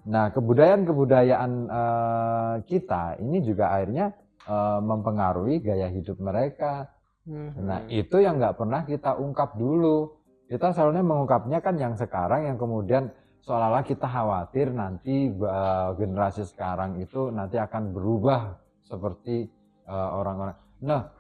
Nah, 0.07 0.31
kebudayaan-kebudayaan 0.31 1.53
eh, 1.67 2.55
kita 2.69 3.19
ini 3.19 3.43
juga 3.43 3.75
akhirnya 3.75 4.13
eh, 4.47 4.81
mempengaruhi 4.85 5.65
gaya 5.65 5.89
hidup 5.91 6.21
mereka. 6.21 6.93
Mhm. 7.27 7.51
Nah, 7.65 7.81
itu 7.91 8.23
yang 8.23 8.39
nggak 8.39 8.55
pernah 8.55 8.87
kita 8.87 9.19
ungkap 9.19 9.59
dulu. 9.59 10.15
Kita 10.47 10.71
selalunya 10.71 11.03
mengungkapnya 11.03 11.59
kan 11.59 11.75
yang 11.75 11.99
sekarang 11.99 12.47
yang 12.47 12.55
kemudian 12.55 13.11
seolah-olah 13.43 13.83
kita 13.83 14.07
khawatir 14.07 14.71
nanti 14.71 15.33
eh, 15.33 15.91
generasi 15.99 16.45
sekarang 16.47 17.03
itu 17.03 17.33
nanti 17.35 17.59
akan 17.59 17.91
berubah 17.91 18.55
seperti 18.87 19.49
eh, 19.91 20.11
orang-orang. 20.13 20.55
Nah, 20.87 21.16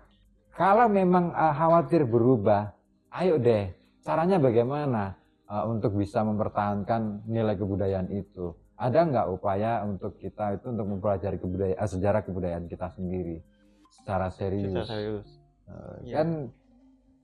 kalau 0.56 0.88
memang 0.88 1.30
eh, 1.36 1.54
khawatir 1.54 2.08
berubah, 2.08 2.72
ayo 3.12 3.36
deh, 3.36 3.70
caranya 4.00 4.40
bagaimana 4.40 5.14
eh, 5.46 5.64
untuk 5.68 5.94
bisa 6.00 6.24
mempertahankan 6.24 7.28
nilai 7.28 7.54
kebudayaan 7.54 8.08
itu? 8.10 8.56
Ada 8.76 9.08
nggak 9.08 9.26
upaya 9.32 9.84
untuk 9.88 10.20
kita 10.20 10.60
itu 10.60 10.68
untuk 10.68 10.88
mempelajari 10.88 11.36
kebudayaan 11.36 11.76
eh, 11.78 11.88
sejarah 11.88 12.24
kebudayaan 12.24 12.66
kita 12.72 12.88
sendiri 12.96 13.44
secara 13.92 14.32
serius? 14.32 14.72
Secara 14.72 14.88
serius. 14.88 15.28
Eh, 15.68 15.96
Iya. 16.06 16.14
kan 16.22 16.28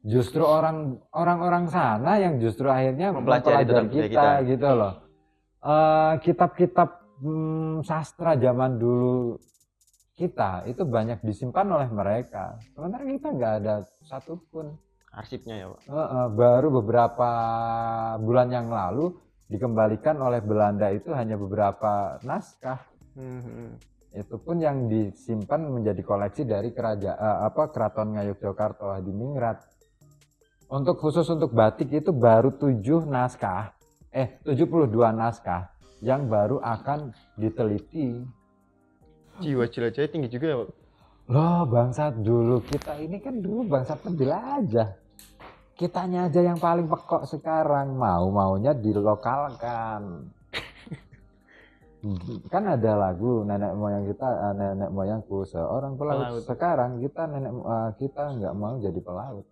justru 0.02 0.42
orang 0.42 0.98
orang-orang 1.14 1.70
sana 1.70 2.18
yang 2.18 2.42
justru 2.42 2.66
akhirnya 2.66 3.14
Mempelajari 3.14 3.64
mempelajari 3.70 3.88
kita, 4.10 4.10
kita. 4.10 4.50
gitu 4.50 4.68
loh 4.74 4.94
kitab-kitab 6.18 6.88
hmm, 7.22 7.86
sastra 7.86 8.34
zaman 8.34 8.82
dulu 8.82 9.38
kita 10.22 10.70
itu 10.70 10.86
banyak 10.86 11.18
disimpan 11.26 11.66
oleh 11.66 11.90
mereka 11.90 12.54
sementara 12.70 13.02
kita 13.02 13.28
nggak 13.34 13.54
ada 13.62 13.74
satupun 14.06 14.78
Arsipnya 15.12 15.54
ya, 15.60 15.66
Pak. 15.68 15.80
Eh, 15.92 15.92
eh, 15.92 16.28
baru 16.32 16.68
beberapa 16.80 17.30
bulan 18.16 18.48
yang 18.48 18.72
lalu 18.72 19.12
dikembalikan 19.44 20.16
oleh 20.16 20.40
Belanda 20.40 20.88
itu 20.88 21.12
hanya 21.12 21.36
beberapa 21.36 22.16
naskah 22.24 22.80
Mhm. 23.12 23.76
itu 24.16 24.36
pun 24.40 24.56
yang 24.56 24.88
disimpan 24.88 25.68
menjadi 25.68 26.00
koleksi 26.00 26.48
dari 26.48 26.72
kerajaan 26.72 27.44
apa 27.44 27.68
keraton 27.68 28.16
Ngayogyakarta 28.16 29.00
Hadiningrat. 29.00 29.60
Untuk 30.72 30.96
khusus 30.96 31.28
untuk 31.28 31.52
batik 31.52 31.92
itu 31.92 32.08
baru 32.16 32.56
7 32.56 33.04
naskah, 33.04 33.76
eh 34.08 34.40
72 34.48 35.12
naskah 35.12 35.68
yang 36.00 36.24
baru 36.32 36.56
akan 36.64 37.12
diteliti. 37.36 38.24
Jiwa 39.40 39.64
jelajahnya 39.70 40.10
tinggi 40.12 40.28
juga 40.28 40.46
ya, 40.52 40.56
Pak. 40.60 40.68
Loh, 41.32 41.62
bangsa 41.64 42.12
dulu 42.12 42.60
kita 42.66 42.98
ini 43.00 43.16
kan 43.22 43.40
dulu 43.40 43.64
bangsa 43.64 43.96
penjelajah. 43.96 44.92
Kitanya 45.78 46.28
aja 46.28 46.40
yang 46.44 46.60
paling 46.60 46.84
pekok 46.90 47.24
sekarang, 47.24 47.96
mau-maunya 47.96 48.76
dilokalkan. 48.76 50.28
kan 52.52 52.66
ada 52.66 52.98
lagu 52.98 53.46
nenek 53.46 53.78
moyang 53.78 54.02
kita 54.10 54.26
eh, 54.26 54.54
nenek 54.58 54.90
moyangku 54.90 55.46
seorang 55.46 55.94
pelaut. 55.94 56.18
Pelaut. 56.18 56.42
sekarang 56.42 56.98
kita 56.98 57.30
nenek 57.30 57.52
eh, 57.54 57.90
kita 58.02 58.22
nggak 58.42 58.54
mau 58.58 58.74
jadi 58.82 59.00
pelaut 59.00 59.46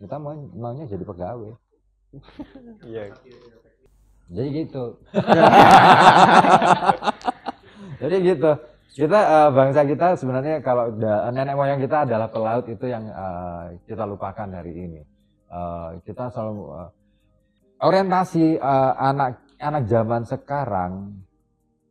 kita 0.00 0.16
mau 0.20 0.32
maunya 0.56 0.84
jadi 0.88 1.04
pegawai 1.04 1.52
Iya. 2.88 3.12
jadi 4.32 4.48
gitu 4.64 4.84
jadi 8.00 8.16
gitu 8.24 8.52
kita 8.96 9.20
eh, 9.20 9.50
bangsa 9.52 9.84
kita 9.84 10.16
sebenarnya 10.16 10.64
kalau 10.64 10.88
da- 10.96 11.28
nenek 11.28 11.52
moyang 11.52 11.76
kita 11.76 12.08
adalah 12.08 12.32
pelaut 12.32 12.64
itu 12.64 12.88
yang 12.88 13.04
eh, 13.06 13.76
kita 13.84 14.08
lupakan 14.08 14.48
hari 14.48 14.72
ini. 14.72 15.00
Eh, 15.46 15.88
kita 16.02 16.32
selalu 16.32 16.56
eh, 16.80 16.88
orientasi 17.84 18.56
eh, 18.56 18.92
anak 18.96 19.36
anak 19.60 19.84
zaman 19.84 20.24
sekarang 20.24 20.92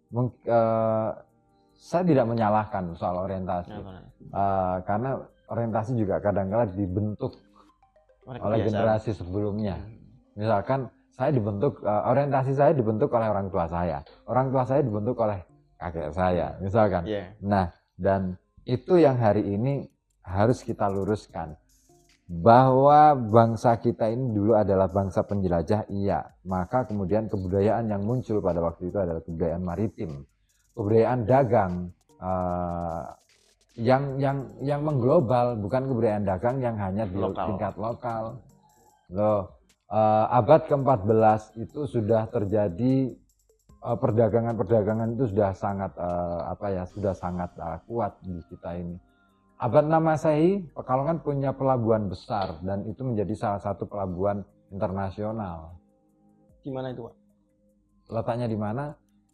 mung- 0.09 0.33
eh, 0.41 1.09
saya 1.77 2.03
tidak 2.03 2.25
menyalahkan 2.25 2.97
soal 2.97 3.21
orientasi. 3.21 3.69
Eh, 4.25 4.77
karena 4.83 5.09
orientasi 5.45 5.91
juga 5.93 6.17
kadang-kala 6.17 6.65
dibentuk 6.73 7.37
oleh 8.25 8.57
generasi 8.65 9.13
sebelumnya. 9.13 9.77
Misalkan 10.33 10.89
saya 11.13 11.29
dibentuk 11.29 11.85
eh, 11.85 12.03
orientasi 12.09 12.57
saya 12.57 12.73
dibentuk 12.73 13.13
oleh 13.13 13.29
orang 13.29 13.53
tua 13.53 13.69
saya. 13.69 14.01
Orang 14.25 14.49
tua 14.49 14.65
saya 14.65 14.81
dibentuk 14.81 15.13
oleh 15.21 15.37
kakek 15.79 16.11
saya 16.15 16.55
misalkan. 16.63 17.03
Iya. 17.07 17.35
nah 17.43 17.71
dan 17.95 18.35
itu 18.65 18.97
yang 18.99 19.15
hari 19.21 19.45
ini 19.45 19.88
harus 20.25 20.65
kita 20.65 20.89
luruskan. 20.89 21.55
Bahwa 22.25 23.13
bangsa 23.13 23.77
kita 23.77 24.09
ini 24.09 24.33
dulu 24.33 24.57
adalah 24.57 24.89
bangsa 24.89 25.21
penjelajah 25.21 25.85
iya. 25.93 26.25
Maka 26.41 26.89
kemudian 26.89 27.29
kebudayaan 27.29 27.85
yang 27.85 28.01
muncul 28.01 28.41
pada 28.41 28.65
waktu 28.65 28.89
itu 28.89 28.97
adalah 28.97 29.21
kebudayaan 29.21 29.61
maritim. 29.61 30.25
Kebudayaan 30.73 31.29
dagang 31.29 31.93
eh, 32.17 33.03
yang 33.77 34.17
yang 34.17 34.38
yang 34.65 34.81
mengglobal 34.81 35.53
bukan 35.61 35.85
kebudayaan 35.85 36.25
dagang 36.25 36.57
yang 36.65 36.73
hanya 36.81 37.05
di 37.05 37.21
Lokal. 37.21 37.45
tingkat 37.53 37.73
lokal. 37.77 38.41
Loh 39.13 39.53
eh, 39.93 40.25
abad 40.33 40.65
ke-14 40.65 41.61
itu 41.61 41.85
sudah 41.85 42.25
terjadi 42.33 43.13
perdagangan-perdagangan 43.93 45.13
itu 45.13 45.30
sudah 45.30 45.54
sangat 45.54 45.93
eh, 45.93 46.41
apa 46.50 46.65
ya 46.74 46.84
sudah 46.86 47.13
sangat 47.13 47.54
eh, 47.54 47.78
kuat 47.86 48.17
di 48.19 48.41
kita 48.50 48.74
ini 48.74 48.98
abad 49.56 49.86
6 49.86 49.93
Masehi 50.02 50.52
Pekalongan 50.74 51.21
punya 51.21 51.54
pelabuhan 51.54 52.10
besar 52.10 52.58
dan 52.60 52.84
itu 52.84 53.06
menjadi 53.06 53.32
salah 53.38 53.62
satu 53.62 53.86
pelabuhan 53.86 54.41
internasional 54.69 55.78
Di 56.60 56.74
mana 56.74 56.89
itu, 56.89 57.06
Pak? 57.06 57.15
letaknya 58.06 58.45
di 58.45 58.58
mana 58.58 58.93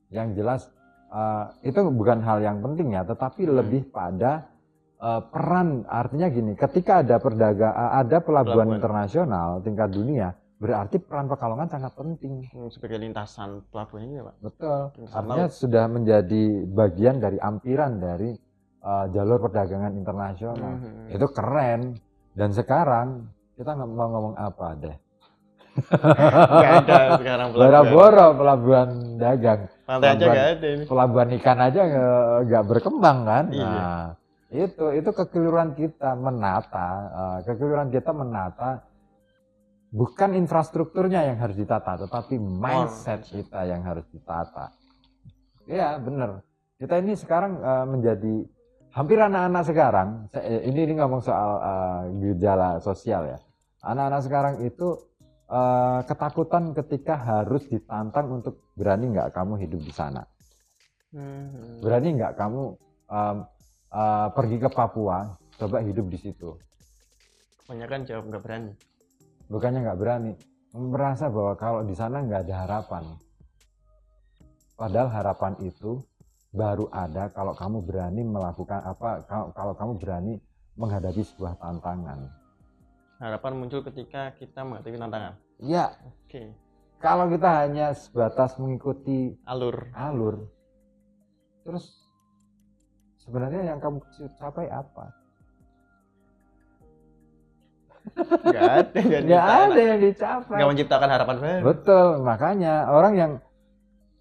yang 0.10 0.32
jelas 0.32 0.68
eh, 1.08 1.46
itu 1.64 1.80
bukan 1.88 2.20
hal 2.20 2.40
yang 2.40 2.60
penting 2.60 2.92
ya 2.92 3.04
tetapi 3.04 3.44
Hmm. 3.44 3.56
lebih 3.56 3.88
pada 3.88 4.52
eh, 4.98 5.22
peran 5.28 5.88
artinya 5.88 6.28
gini 6.28 6.54
ketika 6.54 7.00
ada 7.00 7.18
perdagang 7.18 7.72
ada 7.72 8.18
pelabuhan, 8.20 8.68
Pelabuhan. 8.68 8.76
internasional 8.76 9.50
tingkat 9.60 9.90
dunia 9.90 10.36
berarti 10.62 10.98
peran 10.98 11.26
Pekalongan 11.26 11.68
sangat 11.68 11.92
penting 11.92 12.46
Hmm, 12.48 12.70
Sebagai 12.70 12.98
lintasan 12.98 13.66
pelabuhan 13.68 14.06
ini, 14.06 14.14
ya, 14.16 14.24
Pak. 14.24 14.36
betul 14.40 14.80
Lintasan 14.96 15.18
artinya 15.18 15.44
laut. 15.44 15.52
sudah 15.52 15.86
menjadi 15.88 16.44
bagian 16.68 17.16
dari 17.18 17.38
ampiran 17.40 17.92
dari 17.98 18.30
eh, 18.80 19.06
jalur 19.10 19.38
perdagangan 19.40 19.92
internasional 19.92 20.74
Mhm. 20.76 21.10
itu 21.12 21.26
keren 21.30 21.82
dan 22.32 22.50
sekarang 22.52 23.08
kita 23.54 23.72
nggak 23.72 23.90
mau 23.90 24.08
ngomong 24.08 24.36
apa 24.36 24.68
deh 24.76 24.96
Nggak 25.72 26.72
ada 26.84 26.98
sekarang 27.16 27.48
pelabuhan. 27.54 27.72
Bora-boro 27.72 28.28
pelabuhan 28.36 28.90
dagang 29.16 29.62
Pantai 29.84 30.10
aja 30.10 30.26
nggak 30.26 30.48
ada 30.52 30.68
ini. 30.70 30.84
pelabuhan 30.86 31.30
ikan 31.34 31.60
aja 31.60 31.82
nggak 32.42 32.64
berkembang 32.66 33.18
kan 33.24 33.46
Iya. 33.50 33.66
nah 33.66 34.06
itu 34.52 34.86
itu 34.92 35.10
kekeliruan 35.12 35.72
kita 35.74 36.12
menata 36.16 36.90
eh, 37.08 37.38
kekeliruan 37.46 37.88
kita 37.88 38.12
menata 38.12 38.84
bukan 39.92 40.40
infrastrukturnya 40.40 41.28
yang 41.28 41.38
harus 41.38 41.60
ditata 41.60 42.00
tetapi 42.08 42.40
mindset 42.40 43.28
kita 43.28 43.68
yang 43.68 43.84
harus 43.84 44.08
ditata. 44.08 44.72
Ya 45.68 46.00
bener. 46.00 46.42
Kita 46.80 46.98
ini 46.98 47.14
sekarang 47.14 47.62
eh, 47.62 47.86
menjadi 47.86 48.36
hampir 48.96 49.20
anak-anak 49.20 49.64
sekarang 49.68 50.10
eh, 50.34 50.66
ini 50.66 50.90
ini 50.90 50.94
ngomong 50.98 51.22
soal 51.22 51.52
eh, 51.62 52.02
gejala 52.34 52.80
sosial 52.80 53.36
ya. 53.36 53.38
Anak-anak 53.84 54.22
sekarang 54.26 54.56
itu 54.66 54.98
eh, 55.52 56.00
ketakutan 56.08 56.74
ketika 56.74 57.20
harus 57.20 57.68
ditantang 57.68 58.42
untuk 58.42 58.64
berani 58.74 59.12
nggak 59.14 59.36
kamu 59.36 59.60
hidup 59.62 59.84
di 59.84 59.94
sana. 59.94 60.24
Mhm. 61.12 61.84
berani 61.84 62.16
nggak 62.16 62.40
kamu 62.40 62.64
em, 63.12 63.38
eh, 63.92 64.28
pergi 64.32 64.58
ke 64.64 64.70
Papua 64.72 65.28
coba 65.60 65.84
hidup 65.84 66.08
di 66.08 66.18
situ. 66.18 66.56
Kebanyakan 67.68 68.08
jawab 68.08 68.24
nggak 68.32 68.44
berani. 68.48 68.72
Bukannya 69.52 69.84
nggak 69.84 70.00
berani 70.00 70.32
merasa 70.72 71.28
bahwa 71.28 71.54
kalau 71.60 71.84
di 71.84 71.92
sana 71.92 72.24
nggak 72.24 72.48
ada 72.48 72.56
harapan 72.64 73.04
padahal 74.80 75.12
harapan 75.12 75.54
itu 75.60 76.00
baru 76.56 76.88
ada 76.96 77.28
kalau 77.36 77.52
kamu 77.52 77.84
berani 77.84 78.24
melakukan 78.24 78.80
apa 78.80 79.28
kalau, 79.28 79.52
kalau 79.52 79.74
kamu 79.76 79.94
berani 80.00 80.34
menghadapi 80.80 81.22
sebuah 81.22 81.60
tantangan 81.60 82.32
Harapan 83.22 83.54
muncul 83.54 83.86
ketika 83.86 84.34
kita 84.34 84.66
menghadapi 84.66 84.98
tantangan. 84.98 85.34
ya 85.62 85.94
Oke. 86.26 86.56
kalau 87.04 87.28
kita 87.28 87.50
hanya 87.68 87.92
sebatas 87.92 88.56
mengikuti 88.56 89.36
Alur. 89.44 89.92
alur 89.94 90.48
terus 91.68 92.08
sebenarnya 93.20 93.76
yang 93.76 93.80
kamu 93.84 94.00
capai 94.40 94.72
apa 94.72 95.21
Nggak 98.12 98.64
ada. 98.64 99.00
yang 99.04 99.46
ada 99.46 99.82
yang 99.82 100.00
dicapai 100.00 100.56
Nggak 100.58 100.70
menciptakan 100.70 101.10
harapan 101.10 101.36
baru. 101.38 101.64
Betul, 101.64 102.08
makanya 102.22 102.74
orang 102.90 103.14
yang 103.16 103.32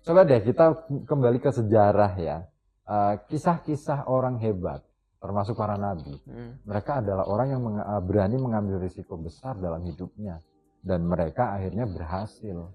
coba 0.00 0.20
deh 0.22 0.40
kita 0.40 0.64
kembali 1.04 1.38
ke 1.38 1.50
sejarah 1.50 2.12
ya. 2.16 2.36
Eh, 2.84 3.14
Kisah-kisah 3.26 4.04
orang 4.04 4.36
hebat, 4.38 4.82
termasuk 5.18 5.54
para 5.54 5.74
nabi. 5.74 6.16
Hmm. 6.24 6.58
Mereka 6.64 7.00
adalah 7.00 7.24
orang 7.24 7.48
yang 7.48 7.62
menga- 7.62 7.88
eh, 7.88 8.02
berani 8.02 8.36
mengambil 8.36 8.76
risiko 8.78 9.14
besar 9.14 9.56
dalam 9.56 9.80
hidupnya 9.82 10.40
dan 10.80 11.04
mereka 11.04 11.54
akhirnya 11.54 11.84
berhasil. 11.84 12.72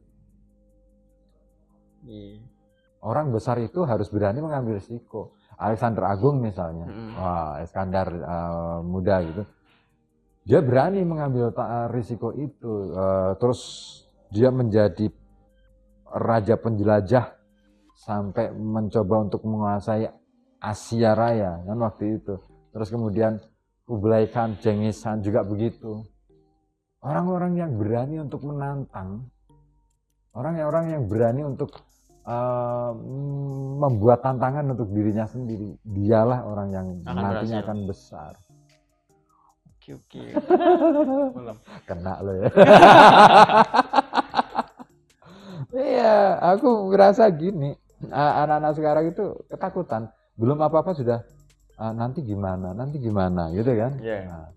Iya. 2.06 2.42
Orang 3.02 3.30
besar 3.30 3.62
itu 3.62 3.86
harus 3.86 4.10
berani 4.10 4.42
mengambil 4.42 4.78
risiko. 4.78 5.34
Alexander 5.56 6.04
Agung 6.04 6.42
misalnya, 6.42 6.84
Mm. 6.84 7.12
wah 7.16 7.62
Iskandar 7.62 8.08
eh, 8.10 8.80
muda 8.82 9.16
gitu, 9.24 9.44
dia 10.46 10.62
berani 10.62 11.02
mengambil 11.02 11.50
ta- 11.50 11.90
risiko 11.90 12.30
itu. 12.32 12.94
Eh, 12.94 13.32
terus 13.42 13.62
dia 14.30 14.54
menjadi 14.54 15.10
raja 16.16 16.56
penjelajah 16.56 17.34
sampai 17.98 18.54
mencoba 18.54 19.26
untuk 19.26 19.42
menguasai 19.42 20.06
Asia 20.62 21.18
Raya 21.18 21.66
kan 21.66 21.78
waktu 21.82 22.22
itu. 22.22 22.38
Terus 22.72 22.90
kemudian 22.90 23.42
Kublai 23.86 24.26
Khan, 24.30 24.58
Genghis 24.58 25.02
Khan 25.02 25.22
juga 25.22 25.46
begitu. 25.46 26.02
Orang-orang 27.02 27.54
yang 27.54 27.72
berani 27.78 28.18
untuk 28.18 28.42
menantang, 28.42 29.30
orang-orang 30.34 30.86
yang 30.98 31.04
berani 31.06 31.42
untuk 31.46 31.70
eh, 32.26 32.92
membuat 33.78 34.26
tantangan 34.26 34.74
untuk 34.74 34.90
dirinya 34.90 35.30
sendiri, 35.30 35.78
dialah 35.86 36.50
orang 36.50 36.68
yang 36.74 36.88
Akan 37.06 37.14
nantinya 37.14 37.34
berhasil. 37.46 37.62
akan 37.62 37.78
besar. 37.86 38.34
Oke 39.86 40.02
oke. 40.02 40.24
Belum. 41.38 41.58
Kena 41.86 42.14
lo 42.26 42.32
ya. 42.34 42.50
Iya, 45.76 46.40
aku 46.56 46.88
ngerasa 46.88 47.28
gini. 47.36 47.76
Anak-anak 48.08 48.72
sekarang 48.74 49.06
itu 49.12 49.24
ketakutan. 49.46 50.08
Belum 50.40 50.56
apa-apa 50.58 50.96
sudah 50.96 51.20
"Ah, 51.76 51.92
nanti 51.92 52.24
gimana, 52.24 52.72
nanti 52.72 52.96
gimana 52.96 53.52
gitu 53.52 53.76
kan. 53.76 54.00
Iya. 54.00 54.24
Nah, 54.24 54.48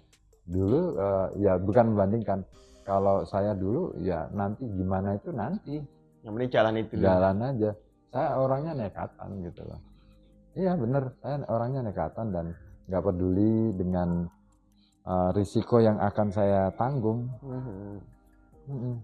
dulu 0.47 0.81
eh, 0.95 1.27
ya 1.43 1.59
bukan 1.59 1.91
membandingkan. 1.91 2.47
Kalau 2.87 3.27
saya 3.27 3.53
dulu 3.53 3.99
ya 3.99 4.31
nanti 4.31 4.63
gimana 4.65 5.19
itu 5.19 5.29
nanti 5.29 5.83
Yang 6.23 6.33
penting 6.39 6.51
jalan 6.55 6.75
itu. 6.79 6.93
jalan 6.97 7.37
aja. 7.43 7.71
Saya 8.09 8.29
orangnya 8.39 8.73
nekatan 8.79 9.29
gitu 9.43 9.61
loh. 9.67 9.81
Iya 10.55 10.73
bener, 10.79 11.03
saya 11.21 11.37
orangnya 11.51 11.81
nekatan 11.85 12.27
dan 12.31 12.47
nggak 12.87 13.03
peduli 13.05 13.75
dengan 13.75 14.25
eh, 15.09 15.31
risiko 15.33 15.81
yang 15.81 15.97
akan 15.99 16.29
saya 16.29 16.69
tanggung. 16.77 17.33
Mhm. 17.41 17.97
Mm-mm. 18.69 18.97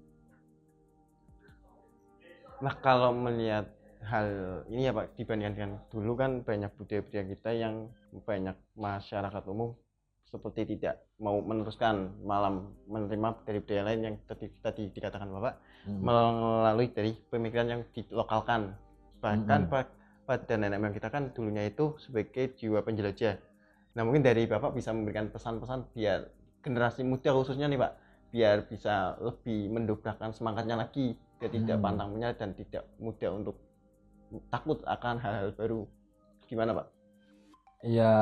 Nah 2.61 2.75
kalau 2.79 3.11
melihat 3.13 3.67
hal 4.05 4.29
ini 4.69 4.85
ya 4.85 4.93
Pak 4.93 5.17
dibandingkan 5.17 5.55
dengan 5.57 5.73
dulu 5.89 6.13
kan 6.15 6.45
banyak 6.45 6.69
budaya-budaya 6.77 7.25
kita 7.33 7.51
yang 7.57 7.89
banyak 8.29 8.53
masyarakat 8.77 9.43
umum 9.49 9.73
seperti 10.29 10.77
tidak 10.77 11.01
mau 11.17 11.41
meneruskan 11.41 12.13
malam 12.21 12.75
menerima 12.85 13.41
dari 13.49 13.59
budaya 13.65 13.83
lain 13.89 14.01
yang 14.05 14.17
tadi 14.29 14.53
tadi 14.61 14.93
dikatakan 14.93 15.33
Bapak 15.33 15.57
Mm. 15.85 16.01
melalui 16.01 16.89
dari 16.97 17.13
pemikiran 17.29 17.69
yang 17.69 17.83
dilokalkan 17.93 18.73
bahkan 19.21 19.69
pa- 19.69 19.93
pada 20.25 20.57
nenek 20.57 20.81
moyang 20.81 20.97
kita 20.97 21.13
kan 21.13 21.29
dulunya 21.37 21.69
itu 21.69 21.93
sebagai 22.01 22.57
jiwa 22.57 22.81
penjelajah 22.81 23.37
nah 23.95 24.03
mungkin 24.07 24.23
dari 24.27 24.45
Bapak 24.51 24.75
bisa 24.75 24.91
memberikan 24.91 25.31
pesan-pesan 25.31 25.95
biar 25.95 26.21
generasi 26.65 27.03
muda 27.07 27.31
khususnya 27.35 27.67
nih 27.71 27.79
Pak 27.79 27.93
biar 28.35 28.57
bisa 28.67 29.15
lebih 29.23 29.71
mendobrakkan 29.71 30.35
semangatnya 30.35 30.75
lagi 30.83 31.15
tidak 31.39 31.77
Hmm. 31.77 31.85
pantang 31.85 32.09
menyerah 32.17 32.35
dan 32.41 32.51
tidak 32.57 32.89
mudah 32.99 33.31
untuk 33.37 33.55
takut 34.51 34.81
akan 34.89 35.21
hal-hal 35.21 35.53
baru 35.55 35.81
gimana 36.49 36.73
pak 36.75 36.87
Ya 37.85 38.13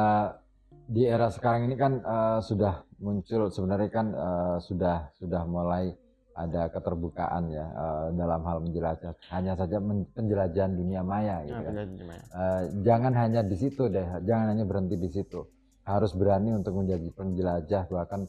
di 0.94 1.02
era 1.14 1.28
sekarang 1.36 1.62
ini 1.70 1.76
kan 1.78 1.92
eh, 2.02 2.38
sudah 2.48 2.74
muncul 3.04 3.42
sebenarnya 3.54 3.90
kan 3.98 4.06
eh, 4.26 4.56
sudah 4.68 4.96
sudah 5.18 5.42
mulai 5.46 5.94
ada 6.42 6.62
keterbukaan 6.74 7.44
ya 7.52 7.66
eh, 7.82 8.06
dalam 8.20 8.40
hal 8.48 8.58
menjelajah 8.64 9.12
hanya 9.34 9.52
saja 9.60 9.78
men- 9.78 10.08
penjelajahan 10.16 10.72
dunia 10.80 11.02
maya 11.06 11.36
gitu 11.48 11.62
kan. 11.68 11.76
benar, 11.76 11.86
gimana? 11.98 12.24
Eh, 12.32 12.62
jangan 12.86 13.12
hanya 13.22 13.40
di 13.50 13.56
situ 13.62 13.82
deh, 13.92 14.06
jangan 14.28 14.46
hanya 14.56 14.64
berhenti 14.70 14.96
di 14.98 15.08
situ. 15.12 15.40
Harus 15.82 16.14
berani 16.14 16.54
untuk 16.54 16.78
menjadi 16.78 17.08
penjelajah 17.14 17.84
bahkan 17.90 18.26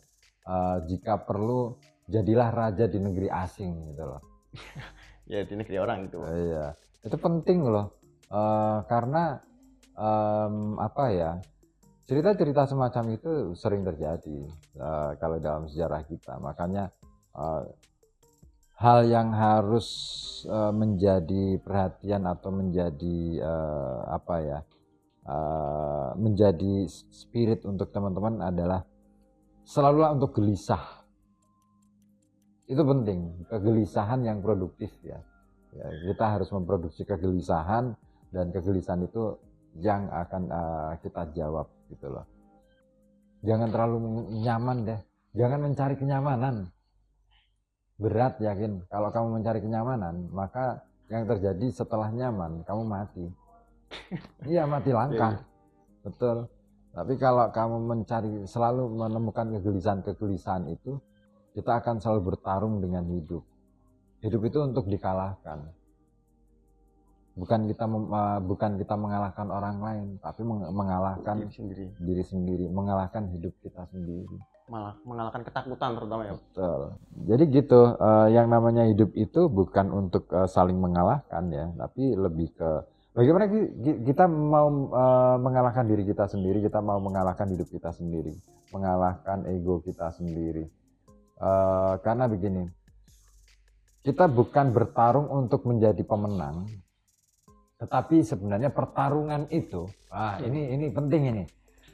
eh, 0.48 0.78
jika 0.90 1.22
perlu 1.24 1.78
jadilah 2.10 2.50
raja 2.52 2.86
di 2.90 3.00
negeri 3.00 3.28
asing 3.30 3.94
gitu 3.94 4.04
loh. 4.06 4.22
ya 5.32 5.42
di 5.46 5.54
negeri 5.56 5.78
orang 5.82 6.10
itu. 6.10 6.18
Eh, 6.22 6.36
Iya, 6.52 6.66
itu 7.06 7.18
penting 7.20 7.64
loh 7.68 8.04
Eh, 8.34 8.80
karena 8.90 9.38
em, 9.94 10.74
apa 10.82 11.06
ya 11.14 11.32
cerita-cerita 12.10 12.66
semacam 12.66 13.14
itu 13.14 13.54
sering 13.54 13.86
terjadi 13.86 14.40
eh, 14.82 15.12
kalau 15.22 15.38
dalam 15.38 15.70
sejarah 15.70 16.02
kita. 16.10 16.42
Makanya 16.42 16.90
eh, 17.38 17.64
hal 18.82 19.00
yang 19.06 19.30
harus 19.38 19.88
eh, 20.50 20.74
menjadi 20.74 21.62
perhatian 21.62 22.26
atau 22.26 22.50
menjadi 22.50 23.20
eh, 23.38 24.00
apa 24.10 24.36
ya 24.42 24.60
eh, 25.24 26.10
menjadi 26.20 26.88
spirit 27.12 27.64
untuk 27.64 27.90
teman-teman 27.92 28.44
adalah 28.44 28.84
selalulah 29.64 30.16
untuk 30.16 30.36
gelisah. 30.36 31.04
Itu 32.68 32.84
penting, 32.84 33.48
kegelisahan 33.52 34.24
yang 34.24 34.40
produktif 34.40 34.92
ya. 35.04 35.20
Ya, 35.74 35.88
kita 36.14 36.38
harus 36.38 36.50
memproduksi 36.54 37.02
kegelisahan 37.02 37.98
dan 38.30 38.54
kegelisahan 38.54 39.04
itu 39.04 39.36
yang 39.82 40.08
akan 40.12 40.44
eh, 40.48 40.92
kita 41.02 41.34
jawab 41.34 41.68
gitu 41.90 42.14
loh. 42.14 42.26
Jangan 43.44 43.70
terlalu 43.76 43.98
nyaman 44.40 44.78
deh. 44.88 45.02
Jangan 45.36 45.60
mencari 45.66 45.96
kenyamanan. 46.00 46.72
Berat 48.00 48.40
yakin. 48.40 48.88
Kalau 48.88 49.10
kamu 49.12 49.28
mencari 49.42 49.60
kenyamanan, 49.60 50.32
maka 50.32 50.86
yang 51.12 51.28
terjadi 51.28 51.68
setelah 51.70 52.08
nyaman, 52.10 52.64
kamu 52.64 52.82
mati. 52.88 53.26
Iya, 54.44 54.64
mati 54.68 54.92
langka. 54.92 55.44
Betul. 56.04 56.48
Tapi 56.94 57.14
kalau 57.18 57.50
kamu 57.50 57.78
mencari 57.90 58.46
selalu 58.46 58.86
menemukan 58.94 59.50
kegelisahan-kegelisahan 59.58 60.70
itu, 60.70 61.02
kita 61.58 61.82
akan 61.82 61.98
selalu 61.98 62.34
bertarung 62.34 62.78
dengan 62.82 63.06
hidup. 63.10 63.42
Hidup 64.22 64.42
itu 64.46 64.60
untuk 64.62 64.86
dikalahkan. 64.86 65.74
Bukan 67.34 67.66
kita 67.66 67.86
eh, 67.90 68.40
bukan 68.46 68.72
kita 68.78 68.94
mengalahkan 68.94 69.48
orang 69.50 69.78
lain, 69.82 70.06
tapi 70.22 70.46
meng- 70.46 70.70
mengalahkan 70.70 71.42
diri 71.42 71.50
sendiri 71.50 71.86
diri 71.98 72.24
sendiri, 72.24 72.66
mengalahkan 72.70 73.26
hidup 73.34 73.54
kita 73.66 73.90
sendiri. 73.90 74.38
malah 74.64 74.96
mengalahkan 75.04 75.44
ketakutan 75.44 75.92
terutama 75.92 76.24
ya. 76.24 76.34
Betul. 76.40 76.82
Jadi 77.28 77.44
gitu, 77.52 77.82
eh, 78.00 78.28
yang 78.32 78.48
namanya 78.48 78.88
hidup 78.88 79.12
itu 79.18 79.52
bukan 79.52 79.92
untuk 79.92 80.30
eh, 80.32 80.48
saling 80.48 80.80
mengalahkan 80.80 81.52
ya, 81.52 81.68
tapi 81.76 82.16
lebih 82.16 82.54
ke 82.56 82.72
bagaimana 83.14 83.46
ki- 83.48 83.72
ki- 83.80 84.00
kita 84.10 84.26
mau 84.28 84.68
eh, 84.90 85.38
mengalahkan 85.40 85.86
diri 85.86 86.04
kita 86.04 86.26
sendiri, 86.28 86.60
kita 86.66 86.82
mau 86.82 86.98
mengalahkan 86.98 87.48
hidup 87.50 87.70
kita 87.70 87.94
sendiri, 87.94 88.34
mengalahkan 88.74 89.46
ego 89.48 89.80
kita 89.86 90.10
sendiri. 90.12 90.66
Eh, 91.40 91.94
karena 92.02 92.26
begini, 92.26 92.66
kita 94.04 94.28
bukan 94.28 94.74
bertarung 94.74 95.30
untuk 95.32 95.64
menjadi 95.64 96.02
pemenang, 96.04 96.68
tetapi 97.80 98.26
sebenarnya 98.26 98.74
pertarungan 98.74 99.48
itu, 99.54 99.88
ah 100.12 100.42
ini 100.44 100.74
ini 100.76 100.86
penting 100.92 101.24
ini. 101.32 101.44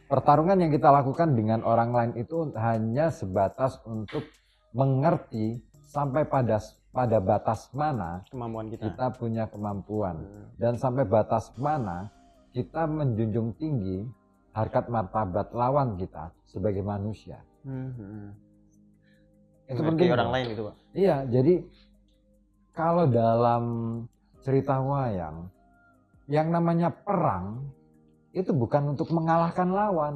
Pertarungan 0.09 0.57
yang 0.57 0.73
kita 0.73 0.89
lakukan 0.89 1.37
dengan 1.37 1.61
orang 1.61 1.93
lain 1.93 2.11
itu 2.17 2.49
hanya 2.57 3.13
sebatas 3.13 3.77
untuk 3.85 4.25
mengerti 4.73 5.61
sampai 5.85 6.25
pada 6.25 6.57
pada 6.89 7.21
batas 7.21 7.69
mana 7.71 8.25
kemampuan 8.33 8.67
kita, 8.73 8.81
kita 8.89 9.05
punya 9.13 9.45
kemampuan 9.45 10.25
Hmm. 10.25 10.47
dan 10.57 10.73
sampai 10.73 11.05
batas 11.05 11.53
mana 11.53 12.09
kita 12.49 12.89
menjunjung 12.89 13.53
tinggi 13.61 14.09
harkat 14.57 14.89
martabat 14.89 15.53
lawan 15.53 15.93
kita 16.01 16.33
sebagai 16.49 16.81
manusia. 16.81 17.37
Hmm. 17.61 18.33
Itu 19.69 19.85
penting. 19.85 20.09
orang 20.09 20.33
lain 20.33 20.47
itu 20.57 20.61
pak 20.65 20.75
Iya, 20.97 21.15
jadi 21.29 21.53
kalau 22.73 23.05
dalam 23.05 23.63
cerita 24.41 24.81
wayang 24.81 25.45
yang 26.25 26.49
namanya 26.49 26.89
perang 26.89 27.69
itu 28.33 28.49
bukan 28.49 28.97
untuk 28.97 29.13
mengalahkan 29.13 29.69
lawan, 29.69 30.15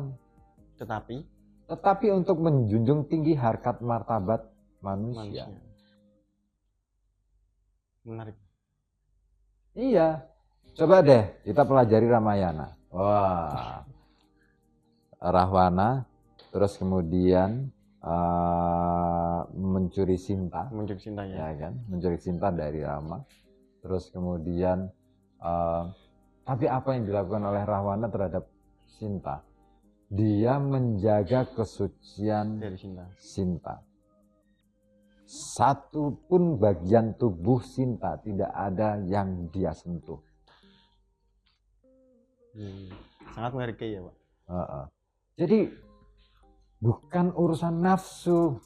tetapi 0.81 1.21
tetapi 1.69 2.05
untuk 2.17 2.41
menjunjung 2.41 3.05
tinggi 3.05 3.38
harkat 3.38 3.77
martabat 3.81 4.41
manusia. 4.81 5.45
manusia 5.45 5.72
menarik 8.03 8.35
Iya. 9.73 10.21
Coba 10.73 11.01
deh 11.05 11.41
kita 11.45 11.65
pelajari 11.65 12.05
Ramayana. 12.05 12.77
Wah. 12.93 13.85
Rahwana 15.23 16.05
terus 16.53 16.77
kemudian 16.77 17.73
eh, 18.03 19.39
mencuri 19.55 20.17
Sinta, 20.19 20.69
mencuri 20.69 20.99
cintanya 21.01 21.49
ya 21.53 21.69
kan? 21.69 21.73
Mencuri 21.89 22.17
Sinta 22.21 22.53
dari 22.53 22.85
Rama. 22.85 23.21
Terus 23.81 24.13
kemudian 24.13 24.89
eh, 25.41 25.83
tapi 26.43 26.65
apa 26.69 26.89
yang 26.93 27.09
dilakukan 27.09 27.43
oleh 27.49 27.63
Rahwana 27.65 28.11
terhadap 28.13 28.45
Sinta? 28.85 29.41
Dia 30.13 30.61
menjaga 30.61 31.49
kesucian 31.49 32.61
dari 32.61 32.77
cinta 32.77 33.09
Sinta. 33.17 33.81
Satu 35.23 36.19
pun 36.27 36.59
bagian 36.59 37.15
tubuh 37.15 37.63
Sinta 37.63 38.19
tidak 38.19 38.51
ada 38.51 38.99
yang 39.03 39.47
dia 39.49 39.71
sentuh. 39.71 40.19
Hmm. 42.53 42.86
sangat 43.33 43.51
menghargai 43.57 43.97
ya 43.97 44.05
pak 44.05 44.15
Heeh. 44.45 44.86
Jadi 45.41 45.59
bukan 46.77 47.33
urusan 47.33 47.81
nafsu 47.81 48.62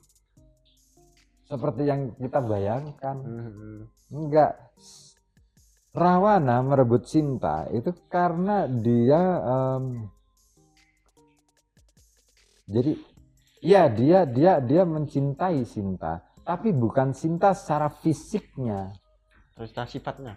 seperti 1.48 1.88
yang 1.88 2.12
kita 2.20 2.44
bayangkan. 2.44 3.16
Hmm. 3.24 3.88
Enggak. 4.12 4.60
Rawana 5.96 6.62
merebut 6.62 7.08
Sinta 7.08 7.66
itu 7.74 7.90
karena 8.06 8.70
dia 8.70 9.18
em, 9.42 10.06
jadi 12.70 12.94
ya 13.64 13.90
dia 13.90 14.28
dia 14.30 14.62
dia 14.62 14.84
mencintai 14.86 15.66
Sinta, 15.66 16.27
tapi 16.48 16.72
bukan 16.72 17.12
Sinta 17.12 17.52
secara 17.52 17.92
fisiknya. 17.92 18.96
terus 19.52 19.76
kita 19.76 19.84
sifatnya 19.86 20.34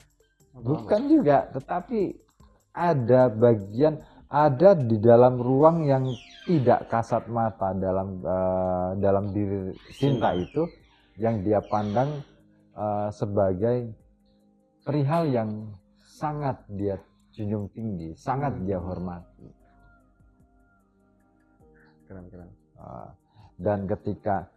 Apa- 0.50 0.66
Bukan 0.66 1.02
juga, 1.06 1.46
tetapi 1.54 2.18
ada 2.74 3.30
bagian 3.30 4.02
ada 4.26 4.74
di 4.74 4.98
dalam 4.98 5.38
ruang 5.38 5.86
yang 5.86 6.10
tidak 6.42 6.90
kasat 6.90 7.30
mata 7.30 7.70
dalam 7.70 8.18
eh, 8.18 8.90
dalam 8.98 9.30
diri 9.30 9.70
Sinta 9.94 10.34
Sinta. 10.34 10.42
itu 10.42 10.62
yang 11.16 11.46
dia 11.46 11.62
pandang 11.62 12.18
eh, 12.74 13.08
sebagai 13.12 13.94
perihal 14.82 15.30
yang 15.30 15.50
sangat 16.00 16.58
dia 16.68 16.98
junjung 17.30 17.70
tinggi, 17.70 18.10
sangat 18.14 18.58
Hmm. 18.58 18.64
dia 18.66 18.78
hormati. 18.78 19.48
keren 22.04 22.26
keren 22.26 22.50
Ah, 22.74 23.14
dan 23.54 23.86
ketika 23.86 24.50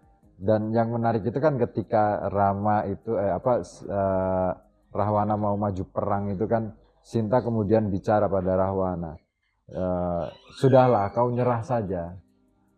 dan 0.43 0.75
yang 0.75 0.91
menarik 0.91 1.23
itu 1.23 1.39
kan 1.39 1.55
ketika 1.55 2.27
Rama 2.27 2.83
itu 2.91 3.15
eh 3.15 3.31
apa 3.31 3.63
eh, 3.63 4.51
Rahwana 4.91 5.39
mau 5.39 5.55
maju 5.55 5.83
perang 5.87 6.35
itu 6.35 6.43
kan 6.45 6.75
Sinta 7.03 7.39
kemudian 7.39 7.87
bicara 7.87 8.27
pada 8.27 8.59
Rahwana 8.59 9.15
eh, 9.71 10.25
sudahlah 10.59 11.15
kau 11.15 11.31
nyerah 11.31 11.63
saja 11.63 12.11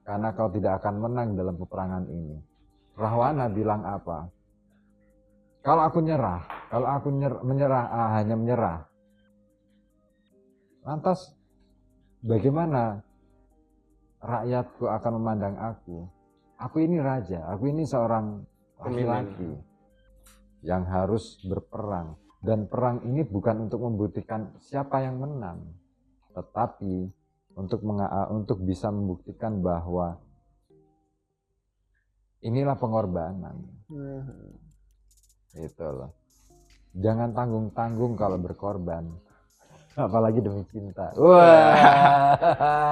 karena 0.05 0.30
kau 0.38 0.53
tidak 0.53 0.86
akan 0.86 1.01
menang 1.01 1.34
dalam 1.34 1.57
peperangan 1.57 2.05
ini. 2.05 2.38
Rahwana 2.93 3.49
bilang 3.49 3.82
apa? 3.82 4.30
Kalau 5.66 5.82
aku 5.89 6.05
nyerah 6.05 6.45
kalau 6.70 6.88
aku 6.89 7.09
nyer- 7.13 7.41
menyerah 7.41 7.86
ah, 7.89 8.09
hanya 8.22 8.38
menyerah. 8.38 8.86
Lantas 10.86 11.34
bagaimana 12.22 13.01
rakyatku 14.22 14.86
akan 14.86 15.11
memandang 15.18 15.55
aku. 15.57 16.05
Aku 16.56 16.80
ini 16.80 17.03
raja, 17.03 17.43
aku 17.51 17.68
ini 17.68 17.84
seorang 17.84 18.39
laki-laki 18.80 19.51
yang 20.64 20.88
harus 20.88 21.43
berperang. 21.43 22.16
Dan 22.39 22.70
perang 22.70 23.03
ini 23.03 23.26
bukan 23.26 23.68
untuk 23.68 23.84
membuktikan 23.84 24.56
siapa 24.62 25.01
yang 25.01 25.18
menang, 25.20 25.66
tetapi 26.32 27.10
untuk 27.58 27.82
menga- 27.82 28.30
untuk 28.30 28.62
bisa 28.62 28.88
membuktikan 28.93 29.60
bahwa 29.60 30.22
inilah 32.45 32.78
pengorbanan. 32.78 33.66
Itu 35.58 35.84
loh. 35.89 36.12
Jangan 36.95 37.34
tanggung 37.36 37.68
tanggung 37.76 38.14
kalau 38.16 38.38
berkorban. 38.39 39.10
Apalagi 39.95 40.43
demi 40.43 40.64
cinta. 40.70 41.12
Wah. 41.18 41.76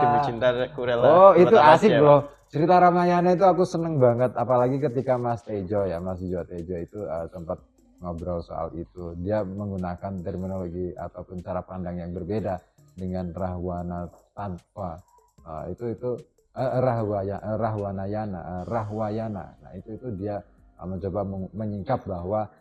Demi 0.01 0.19
cinta 0.27 0.47
ku 0.71 0.81
rela. 0.87 1.03
oh 1.03 1.31
itu 1.35 1.55
asik 1.55 1.99
bro 1.99 2.27
cerita 2.53 2.77
Ramayana 2.77 3.33
itu 3.33 3.41
aku 3.41 3.65
seneng 3.65 3.97
banget 3.97 4.37
apalagi 4.37 4.77
ketika 4.77 5.17
Mas 5.17 5.41
Tejo 5.41 5.89
ya 5.89 5.97
Mas 5.97 6.21
Jo 6.21 6.45
Tejo 6.45 6.77
itu 6.77 7.01
eh, 7.01 7.25
sempat 7.33 7.57
ngobrol 7.97 8.45
soal 8.45 8.69
itu. 8.77 9.17
Dia 9.25 9.41
menggunakan 9.41 10.21
terminologi 10.21 10.93
ataupun 10.93 11.41
cara 11.41 11.65
pandang 11.65 11.97
yang 11.97 12.13
berbeda 12.13 12.61
dengan 12.93 13.33
Rahwana 13.33 14.05
tanpa 14.37 15.01
eh, 15.41 15.73
itu 15.73 15.97
itu 15.97 16.11
eh, 16.53 16.71
Rahwaya 16.77 17.41
eh, 17.41 17.57
Rahwanayana 17.57 18.39
eh, 18.45 18.63
Rahwayana. 18.69 19.45
Nah 19.65 19.71
itu 19.73 19.97
itu 19.97 20.07
dia 20.13 20.37
eh, 20.77 20.85
mencoba 20.85 21.25
menyingkap 21.57 22.05
bahwa 22.05 22.53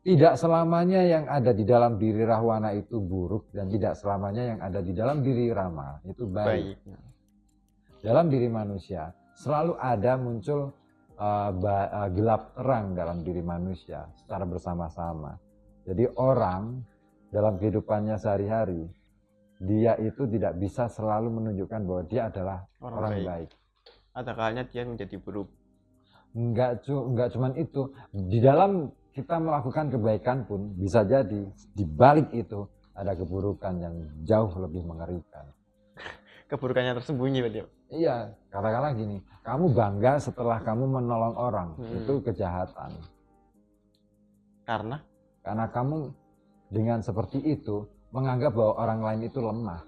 tidak 0.00 0.40
selamanya 0.40 1.00
yang 1.04 1.24
ada 1.28 1.52
di 1.52 1.64
dalam 1.68 2.00
diri 2.00 2.24
Rahwana 2.24 2.72
itu 2.72 3.04
buruk 3.04 3.52
dan 3.52 3.68
tidak 3.68 4.00
selamanya 4.00 4.56
yang 4.56 4.60
ada 4.64 4.80
di 4.80 4.96
dalam 4.96 5.20
diri 5.20 5.52
Rama 5.52 6.00
itu 6.08 6.24
baik. 6.24 6.80
Baik. 6.80 7.03
Dalam 8.04 8.28
diri 8.28 8.52
manusia 8.52 9.08
selalu 9.32 9.80
ada 9.80 10.20
muncul 10.20 10.76
uh, 11.16 11.50
uh, 11.56 12.08
gelap 12.12 12.52
terang 12.52 12.92
dalam 12.92 13.24
diri 13.24 13.40
manusia 13.40 14.04
secara 14.20 14.44
bersama-sama. 14.44 15.40
Jadi 15.88 16.04
orang 16.20 16.84
dalam 17.32 17.56
kehidupannya 17.56 18.20
sehari-hari 18.20 18.84
dia 19.64 19.96
itu 19.96 20.28
tidak 20.28 20.60
bisa 20.60 20.84
selalu 20.92 21.32
menunjukkan 21.40 21.80
bahwa 21.88 22.02
dia 22.04 22.28
adalah 22.28 22.68
Orang, 22.84 23.00
orang, 23.00 23.12
baik. 23.16 23.26
baik. 23.26 23.50
Ada 24.14 24.30
kalanya 24.36 24.64
dia 24.68 24.82
menjadi 24.84 25.16
buruk. 25.16 25.48
Enggak 26.36 26.84
cu 26.84 26.94
enggak 27.08 27.28
cuman 27.32 27.52
itu. 27.56 27.82
Di 28.12 28.38
dalam 28.44 28.92
kita 29.16 29.40
melakukan 29.40 29.88
kebaikan 29.88 30.44
pun 30.44 30.76
bisa 30.76 31.06
jadi 31.08 31.48
di 31.72 31.84
balik 31.88 32.28
itu 32.36 32.68
ada 32.92 33.16
keburukan 33.16 33.74
yang 33.80 33.94
jauh 34.28 34.52
lebih 34.60 34.84
mengerikan. 34.84 35.48
Keburukannya 36.44 36.92
tersembunyi 36.94 37.38
berarti. 37.40 37.60
Iya, 37.88 38.16
katakanlah 38.48 38.92
gini, 38.92 39.16
kamu 39.40 39.72
bangga 39.72 40.18
setelah 40.18 40.60
kamu 40.60 40.84
menolong 40.88 41.34
orang, 41.34 41.68
Hmm. 41.76 41.96
itu 42.02 42.14
kejahatan. 42.20 42.90
Karena 44.64 44.96
Karena 45.44 45.68
kamu 45.68 46.08
dengan 46.72 47.04
seperti 47.04 47.36
itu 47.38 47.84
menganggap 48.08 48.56
bahwa 48.56 48.74
orang 48.80 49.00
lain 49.04 49.20
itu 49.28 49.38
lemah 49.38 49.84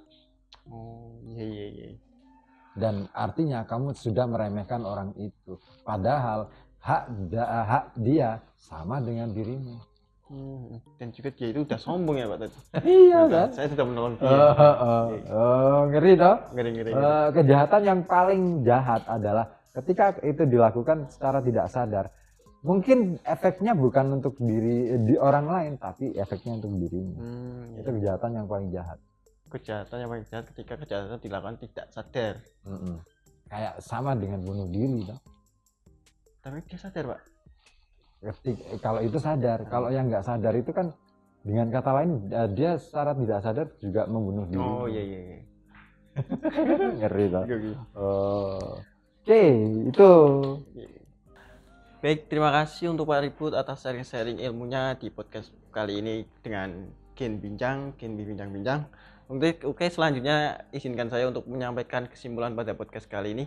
oh 0.68 1.16
iya 1.24 1.44
iya 1.46 1.66
iya. 1.72 1.88
dan 2.76 3.08
artinya 3.16 3.64
kamu 3.64 3.96
sudah 3.96 4.28
meremehkan 4.28 4.84
orang 4.84 5.16
itu. 5.16 5.56
Padahal 5.80 6.52
hak 6.76 7.02
da- 7.32 7.64
hak 7.64 7.84
dia 7.96 8.36
sama 8.54 9.00
dengan 9.00 9.32
dirimu. 9.32 9.80
Hmm, 10.26 10.82
Dan 10.98 11.14
juga 11.14 11.30
dia 11.30 11.54
itu 11.54 11.62
udah 11.62 11.78
sombong 11.86 12.18
ya 12.18 12.26
Pak 12.26 12.38
tadi. 12.40 12.56
Iya 12.82 13.20
Nah, 13.26 13.46
Saya 13.48 13.66
sudah 13.70 13.84
menolong 13.86 14.14
dia. 14.18 14.26
Oh, 14.26 14.54
oh, 14.58 15.04
oh, 15.30 15.80
ngeri 15.86 16.12
toh? 16.14 16.36
Ngeri 16.50 16.70
ngeri. 16.72 16.90
ngeri. 16.90 17.06
Eh, 17.06 17.28
kejahatan 17.32 17.82
yang 17.82 18.00
paling 18.02 18.42
jahat 18.60 19.06
adalah 19.06 19.46
ketika 19.72 20.18
itu 20.20 20.42
dilakukan 20.44 21.06
secara 21.06 21.38
tidak 21.38 21.66
sadar. 21.68 22.06
Mungkin 22.60 23.22
efeknya 23.22 23.78
bukan 23.78 24.18
untuk 24.18 24.34
diri 24.36 24.98
di 25.06 25.14
orang 25.14 25.46
lain, 25.46 25.72
tapi 25.78 26.10
efeknya 26.12 26.58
untuk 26.58 26.74
dirimu. 26.74 27.14
Hmm, 27.14 27.78
Itu 27.78 27.94
kejahatan 27.94 28.30
yang 28.34 28.46
paling 28.46 28.70
jahat. 28.70 28.98
kejahatan 29.46 30.02
yang 30.02 30.10
paling 30.10 30.26
jahat 30.26 30.44
ketika 30.50 30.74
kejahatan 30.74 31.22
dilakukan 31.22 31.54
tidak 31.62 31.86
sadar. 31.88 32.34
Mm-mm. 32.66 32.98
Kayak 33.46 33.78
sama 33.78 34.18
dengan 34.18 34.42
bunuh 34.42 34.66
diri, 34.66 35.06
toh. 35.06 35.22
Tapi 36.42 36.58
dia 36.66 36.74
sadar 36.76 37.14
Pak. 37.14 37.20
Kalau 38.80 39.00
itu 39.04 39.18
sadar, 39.20 39.68
kalau 39.68 39.92
yang 39.92 40.08
nggak 40.08 40.24
sadar 40.24 40.56
itu 40.56 40.72
kan 40.72 40.90
dengan 41.46 41.70
kata 41.70 41.90
lain 42.02 42.10
eh, 42.32 42.48
dia 42.50 42.74
secara 42.74 43.14
tidak 43.14 43.38
sadar 43.44 43.66
juga 43.78 44.08
membunuh 44.10 44.46
diri. 44.50 44.66
Oh 44.66 44.86
iya 44.90 45.02
iya. 45.02 45.20
iya. 45.20 45.38
Ngeri. 47.00 47.26
Oke, 47.28 47.54
oke. 47.54 47.72
Oh. 47.94 48.80
Oke, 49.26 49.42
itu. 49.90 50.12
Baik, 51.98 52.30
terima 52.30 52.54
kasih 52.54 52.94
untuk 52.94 53.10
Pak 53.10 53.20
Ribut 53.26 53.52
atas 53.52 53.82
sharing-sharing 53.82 54.38
ilmunya 54.38 54.94
di 54.94 55.10
podcast 55.10 55.50
kali 55.74 55.98
ini 55.98 56.22
dengan 56.40 56.88
Gen 57.18 57.42
Bincang, 57.42 57.98
Gen 57.98 58.14
Bincang-Bincang. 58.14 58.86
Untuk 59.26 59.58
oke 59.66 59.82
selanjutnya 59.90 60.70
izinkan 60.70 61.10
saya 61.10 61.26
untuk 61.26 61.50
menyampaikan 61.50 62.06
kesimpulan 62.06 62.54
pada 62.54 62.78
podcast 62.78 63.10
kali 63.10 63.34
ini. 63.34 63.44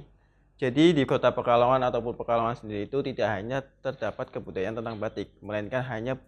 Jadi 0.60 0.92
di 0.92 1.08
kota 1.08 1.32
Pekalongan 1.32 1.88
ataupun 1.88 2.20
Pekalongan 2.20 2.60
sendiri 2.60 2.84
itu 2.84 3.00
tidak 3.00 3.32
hanya 3.32 3.64
terdapat 3.80 4.28
kebudayaan 4.28 4.76
tentang 4.76 5.00
batik, 5.00 5.32
melainkan 5.40 5.80
hanya 5.88 6.20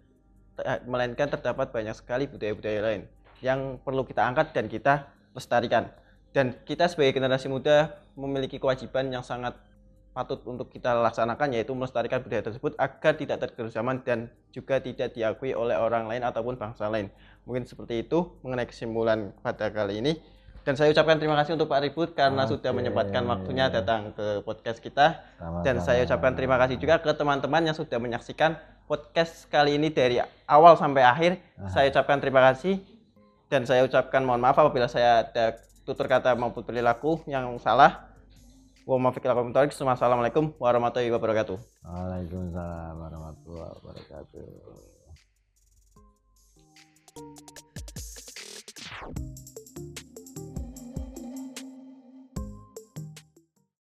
eh, 0.64 0.80
melainkan 0.88 1.28
terdapat 1.28 1.76
banyak 1.76 1.92
sekali 1.92 2.32
budaya-budaya 2.32 2.80
lain 2.80 3.02
yang 3.44 3.76
perlu 3.84 4.08
kita 4.08 4.24
angkat 4.24 4.56
dan 4.56 4.72
kita 4.72 5.12
lestarikan. 5.36 5.92
Dan 6.32 6.56
kita 6.64 6.88
sebagai 6.88 7.20
generasi 7.20 7.52
muda 7.52 8.00
memiliki 8.16 8.56
kewajiban 8.56 9.12
yang 9.12 9.20
sangat 9.20 9.52
patut 10.16 10.44
untuk 10.48 10.72
kita 10.72 10.96
laksanakan 10.96 11.56
yaitu 11.56 11.76
melestarikan 11.76 12.24
budaya 12.24 12.44
tersebut 12.44 12.76
agar 12.80 13.16
tidak 13.16 13.38
tergerus 13.44 13.76
zaman 13.76 14.00
dan 14.04 14.32
juga 14.52 14.80
tidak 14.80 15.12
diakui 15.16 15.56
oleh 15.56 15.76
orang 15.76 16.08
lain 16.08 16.24
ataupun 16.24 16.56
bangsa 16.56 16.88
lain. 16.88 17.12
Mungkin 17.44 17.68
seperti 17.68 18.08
itu 18.08 18.32
mengenai 18.48 18.68
kesimpulan 18.68 19.36
pada 19.44 19.68
kali 19.72 20.00
ini. 20.00 20.24
Dan 20.62 20.78
saya 20.78 20.94
ucapkan 20.94 21.18
terima 21.18 21.34
kasih 21.42 21.58
untuk 21.58 21.66
Pak 21.66 21.82
Ribut 21.82 22.14
karena 22.14 22.46
sudah 22.46 22.70
Oke. 22.70 22.78
menyempatkan 22.78 23.26
waktunya 23.26 23.74
datang 23.74 24.14
ke 24.14 24.46
podcast 24.46 24.78
kita. 24.78 25.18
Sama-sama. 25.42 25.66
Dan 25.66 25.82
saya 25.82 26.06
ucapkan 26.06 26.38
terima 26.38 26.62
kasih 26.62 26.78
juga 26.78 27.02
ke 27.02 27.10
teman-teman 27.18 27.66
yang 27.66 27.74
sudah 27.74 27.98
menyaksikan 27.98 28.62
podcast 28.86 29.50
kali 29.50 29.82
ini 29.82 29.90
dari 29.90 30.22
awal 30.46 30.78
sampai 30.78 31.02
akhir. 31.02 31.42
Saya 31.74 31.90
ucapkan 31.90 32.22
terima 32.22 32.46
kasih 32.54 32.78
dan 33.50 33.66
saya 33.66 33.84
ucapkan 33.88 34.22
mohon 34.22 34.40
maaf 34.44 34.56
apabila 34.62 34.86
saya 34.86 35.26
ada 35.26 35.58
tutur 35.82 36.06
kata 36.06 36.38
maupun 36.38 36.62
perilaku 36.62 37.26
yang 37.26 37.58
salah. 37.58 38.12
Wa 38.86 38.98
Wassalamualaikum 38.98 40.54
warahmatullahi 40.58 41.10
wabarakatuh. 41.14 41.58
Waalaikumsalam 41.86 42.98
warahmatullahi 42.98 43.72
wabarakatuh. 43.82 45.02